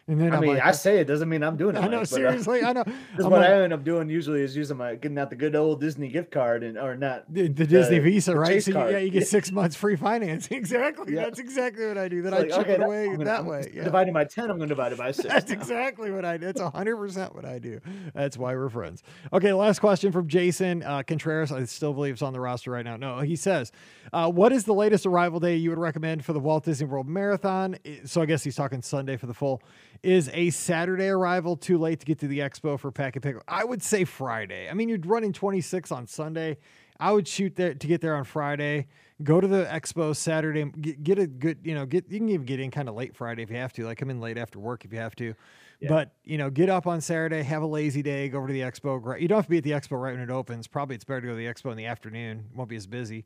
[0.10, 1.80] And then I I'm mean, like, I say it doesn't mean I'm doing it.
[1.80, 2.84] I know, but, uh, seriously, I know.
[3.12, 5.54] Because what like, I end up doing usually is using my getting out the good
[5.54, 8.64] old Disney gift card and or not the, the Disney the- Visa, right?
[8.64, 9.28] So you, yeah, you get Yeah.
[9.28, 10.56] six months free financing.
[10.58, 11.14] Exactly.
[11.14, 11.24] Yeah.
[11.26, 12.22] That's exactly what I do.
[12.22, 13.70] Then It's I like, chip okay, it away gonna- that I'm way.
[13.74, 13.84] Yeah.
[13.84, 15.28] Divided by ten, I'm going to divide it by six.
[15.28, 15.58] That's now.
[15.58, 16.46] exactly what I do.
[16.46, 17.82] That's 100% what I do.
[18.14, 19.04] That's why we're friends.
[19.34, 21.52] Okay, last question from Jason uh, Contreras.
[21.52, 22.96] I still believe it's on the roster right now.
[22.96, 23.74] No, he says,
[24.14, 27.08] uh, What is the latest arrival day you would recommend for the Walt Disney World
[27.08, 27.78] Marathon?
[28.06, 29.62] So I guess he's talking Sunday for the full.
[30.04, 33.36] Is a Saturday arrival too late to get to the expo for pack and pick?
[33.48, 34.70] I would say Friday.
[34.70, 36.58] I mean, you're running 26 on Sunday.
[37.00, 38.88] I would shoot there to get there on Friday.
[39.24, 40.66] Go to the expo Saturday.
[40.66, 43.16] Get, get a good, you know, get you can even get in kind of late
[43.16, 43.86] Friday if you have to.
[43.86, 45.34] Like come in late after work if you have to.
[45.80, 45.90] Yeah.
[45.90, 48.62] But you know, get up on Saturday, have a lazy day, go over to the
[48.62, 49.20] expo.
[49.20, 50.68] You don't have to be at the expo right when it opens.
[50.68, 52.46] Probably it's better to go to the expo in the afternoon.
[52.56, 53.26] Won't be as busy,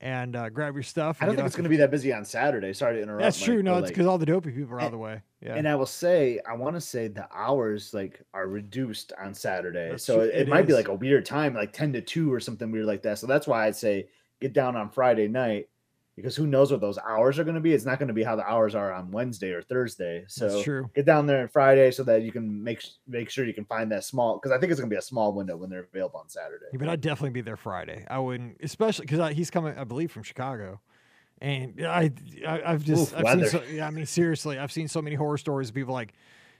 [0.00, 1.18] and uh, grab your stuff.
[1.20, 2.72] I don't think it's going to be that busy on Saturday.
[2.72, 3.22] Sorry to interrupt.
[3.22, 3.56] That's true.
[3.56, 5.20] Mike, No, but, it's like- because all the dopey people are out of the way.
[5.42, 5.54] Yeah.
[5.54, 9.90] And I will say, I want to say the hours like are reduced on Saturday,
[9.90, 10.24] That's so true.
[10.24, 12.70] it, It it might be like a weird time, like ten to two or something
[12.70, 13.18] weird like that.
[13.18, 14.08] So that's why I'd say
[14.40, 15.68] get down on Friday night
[16.20, 17.72] because who knows what those hours are going to be?
[17.72, 20.24] It's not going to be how the hours are on Wednesday or Thursday.
[20.28, 20.62] So
[20.94, 23.90] get down there on Friday so that you can make make sure you can find
[23.92, 26.20] that small because I think it's going to be a small window when they're available
[26.20, 26.66] on Saturday.
[26.72, 28.04] Yeah, but I'd definitely be there Friday.
[28.08, 30.80] I wouldn't, especially because he's coming, I believe, from Chicago.
[31.42, 32.12] And I,
[32.46, 35.16] I I've just, Oof, I've seen, so, yeah, I mean, seriously, I've seen so many
[35.16, 36.12] horror stories of people like,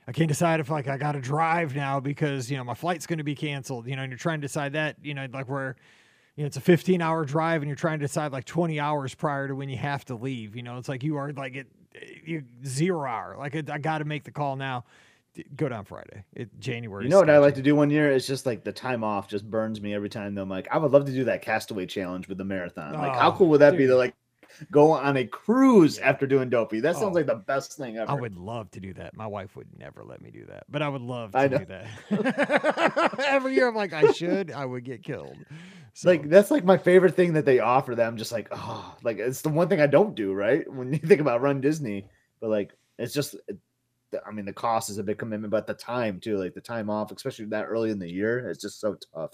[0.09, 3.07] I can't decide if like I got to drive now because you know my flight's
[3.07, 3.87] going to be canceled.
[3.87, 4.97] You know, and you're trying to decide that.
[5.03, 5.77] You know, like where,
[6.37, 9.15] you know, it's a 15 hour drive and you're trying to decide like 20 hours
[9.15, 10.57] prior to when you have to leave.
[10.57, 11.67] You know, it's like you are like at
[12.25, 13.37] you zero hour.
[13.39, 14.85] Like I, I got to make the call now.
[15.57, 16.25] Go down Friday.
[16.35, 17.05] It January.
[17.05, 18.11] You know what I like to do one year?
[18.11, 20.35] It's just like the time off just burns me every time.
[20.35, 22.95] Though I'm like, I would love to do that castaway challenge with the marathon.
[22.95, 23.91] Like, how Oh, cool would that be dude.
[23.91, 24.15] to like
[24.71, 26.81] go on a cruise after doing dopey?
[26.81, 27.19] That sounds Oh.
[27.19, 28.11] like the best thing ever.
[28.11, 29.17] I would love to do that.
[29.17, 31.65] My wife would never let me do that, but I would love to I do
[31.67, 33.15] that.
[33.27, 34.51] Every year, I'm like, I should.
[34.51, 35.37] I would get killed.
[35.95, 37.95] So, Like that's like my favorite thing that they offer.
[37.95, 38.17] them.
[38.17, 41.21] Just like, oh, like it's the one thing I don't do right when you think
[41.21, 42.07] about Run Disney.
[42.41, 43.59] But like, it's just, it-
[44.27, 46.91] I mean, the cost is a big commitment, but the time too, like the time
[46.91, 49.31] off, especially that early in the year, it's just so tough.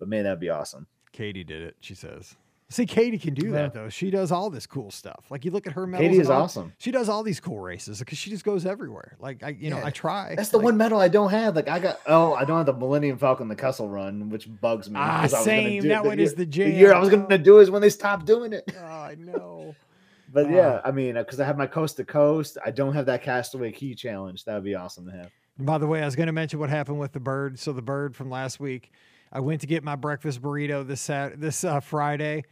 [0.00, 0.88] But man, that'd be awesome.
[1.12, 1.76] Katie did it.
[1.80, 2.34] She says.
[2.72, 3.88] See, Katie can do that though.
[3.88, 5.24] She does all this cool stuff.
[5.28, 6.08] Like you look at her medals.
[6.08, 6.72] Katie is all- awesome.
[6.78, 9.16] She does all these cool races because she just goes everywhere.
[9.18, 10.34] Like I, you know, I try.
[10.36, 11.56] That's the Like, one medal I don't have.
[11.56, 14.88] Like I got oh, I don't have the Millennium Falcon, the Kessel Run, which bugs
[14.88, 14.96] me.
[15.00, 15.82] Ah, 'cause I was gonna same.
[15.82, 17.90] do That one year- is the The year I was gonna do is when they
[17.90, 18.70] stopped doing it.
[18.80, 19.74] Oh, I know.
[20.32, 20.50] But Ah.
[20.50, 23.72] yeah, I mean, because I have my coast to coast, I don't have that Castaway
[23.72, 24.44] Cay challenge.
[24.44, 25.30] That would be awesome to have.
[25.58, 27.58] By the way, I was going to mention what happened with the bird.
[27.58, 28.92] So the bird from last week,
[29.32, 32.44] I went to get my breakfast burrito this Sat- this uh, Friday.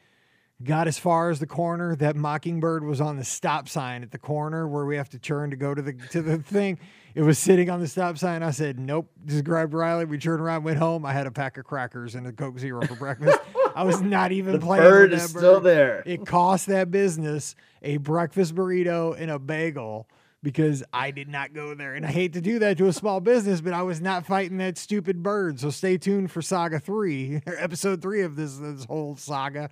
[0.65, 1.95] Got as far as the corner.
[1.95, 5.51] That mockingbird was on the stop sign at the corner where we have to turn
[5.51, 6.81] to go to the to the thing.
[7.15, 8.43] It was sitting on the stop sign.
[8.43, 10.05] I said, "Nope." Just grabbed Riley.
[10.05, 11.07] We turned around, went home.
[11.07, 13.39] I had a pack of crackers and a Coke Zero for breakfast.
[13.77, 14.83] I was not even The playing.
[14.83, 16.03] bird with is that still there.
[16.05, 20.09] It cost that business a breakfast burrito and a bagel
[20.43, 21.95] because I did not go there.
[21.95, 24.59] And I hate to do that to a small business, but I was not fighting
[24.59, 25.59] that stupid bird.
[25.61, 29.71] So stay tuned for Saga 3, or episode 3 of this this whole saga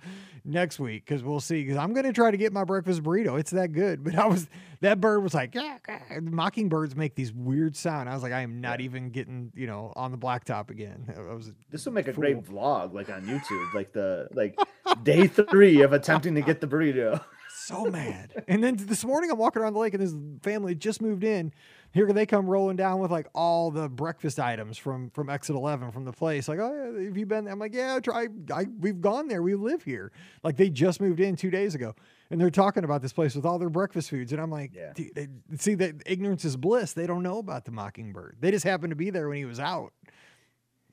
[0.49, 3.39] next week cuz we'll see cuz I'm going to try to get my breakfast burrito.
[3.39, 4.03] It's that good.
[4.07, 4.47] But I was
[4.81, 5.77] that bird was like, yeah,
[6.21, 8.09] mockingbirds make these weird sound.
[8.09, 11.13] I was like, I am not even getting, you know, on the blacktop again.
[11.17, 14.55] I was This would make a great vlog, like on YouTube, like the like
[15.03, 17.21] day three of attempting to get the burrito.
[17.67, 18.43] So mad.
[18.47, 21.51] And then this morning I'm walking around the lake and this family just moved in.
[21.93, 25.91] Here they come rolling down with like all the breakfast items from from Exit 11
[25.91, 26.47] from the place.
[26.47, 27.45] Like, oh, yeah, have you been?
[27.45, 28.27] there?" I'm like, yeah, try.
[28.53, 29.41] I we've gone there.
[29.41, 30.11] We live here.
[30.43, 31.95] Like they just moved in two days ago,
[32.29, 34.31] and they're talking about this place with all their breakfast foods.
[34.31, 34.93] And I'm like, Yeah.
[34.95, 36.93] They, see that ignorance is bliss.
[36.93, 38.37] They don't know about the mockingbird.
[38.39, 39.93] They just happened to be there when he was out.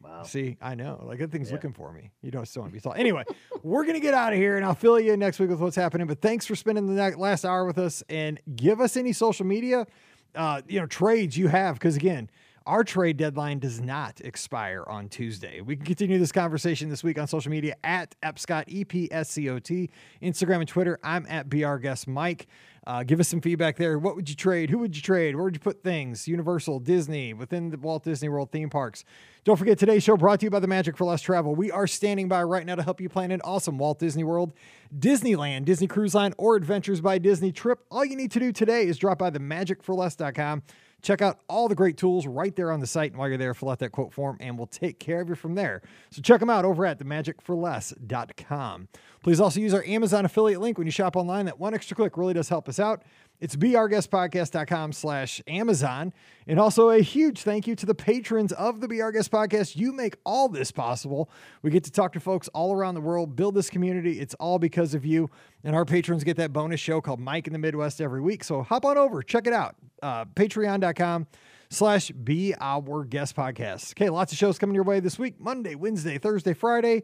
[0.05, 0.23] Wow.
[0.25, 1.03] See, I know.
[1.05, 1.55] Like that thing's Yeah.
[1.55, 2.11] looking for me.
[2.23, 2.99] You don't still want to be thought.
[2.99, 3.25] Anyway,
[3.63, 5.77] we're gonna get out of here, and I'll fill you in next week with what's
[5.77, 6.07] happening.
[6.07, 9.87] But thanks for spending the last hour with us, and give us any social media,
[10.35, 12.29] uh, you know, trades you have, because again.
[12.67, 15.61] Our trade deadline does not expire on Tuesday.
[15.61, 19.29] We can continue this conversation this week on social media at Epscot, E P S
[19.29, 19.91] C O T,
[20.23, 20.99] Instagram and Twitter.
[21.03, 22.47] I'm at BR Guest Mike.
[22.87, 23.99] Uh, give us some feedback there.
[23.99, 24.71] What would you trade?
[24.71, 25.35] Who would you trade?
[25.35, 26.27] Where would you put things?
[26.27, 29.05] Universal, Disney, within the Walt Disney World theme parks.
[29.45, 31.55] Don't forget today's show brought to you by the Magic for Less Travel.
[31.55, 34.55] We are standing by right now to help you plan an awesome Walt Disney World,
[34.99, 37.81] Disneyland, Disney Cruise Line, or Adventures by Disney trip.
[37.91, 40.63] All you need to do today is drop by the magicforless.com.
[41.05, 43.11] Check out all the great tools right there on the site.
[43.11, 45.35] And while you're there, fill out that quote form and we'll take care of you
[45.35, 45.83] from there.
[46.11, 48.89] So check them out over at themagicforless.com.
[49.23, 51.45] Please also use our Amazon affiliate link when you shop online.
[51.45, 53.03] That one extra click really does help us out.
[53.41, 56.13] It's beourguestpodcast.com slash Amazon.
[56.47, 59.77] And also a huge thank you to the patrons of the Be Our Guest podcast.
[59.77, 61.29] You make all this possible.
[61.63, 64.21] We get to talk to folks all around the world, build this community.
[64.21, 65.31] It's all because of you.
[65.65, 68.45] And our patrons get that bonus show called Mike in the Midwest every week.
[68.45, 69.77] So hop on over, check it out.
[70.03, 71.27] Uh, Patreon.com
[71.71, 73.93] slash Be Our Guest Podcast.
[73.93, 77.03] Okay, lots of shows coming your way this week Monday, Wednesday, Thursday, Friday.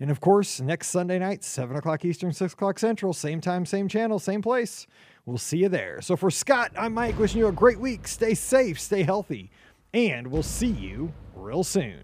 [0.00, 3.88] And of course, next Sunday night, 7 o'clock Eastern, 6 o'clock Central, same time, same
[3.88, 4.86] channel, same place.
[5.28, 6.00] We'll see you there.
[6.00, 8.08] So for Scott, I'm Mike, wishing you a great week.
[8.08, 9.50] Stay safe, stay healthy,
[9.92, 12.02] and we'll see you real soon.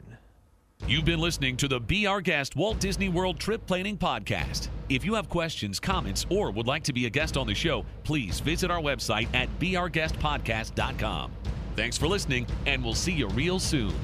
[0.87, 4.69] You've been listening to the Be Our Guest Walt Disney World Trip Planning Podcast.
[4.91, 7.87] If you have questions, comments, or would like to be a guest on the show,
[8.03, 11.33] please visit our website at beourguestpodcast.com.
[11.77, 13.95] Thanks for listening, and we'll see you real soon.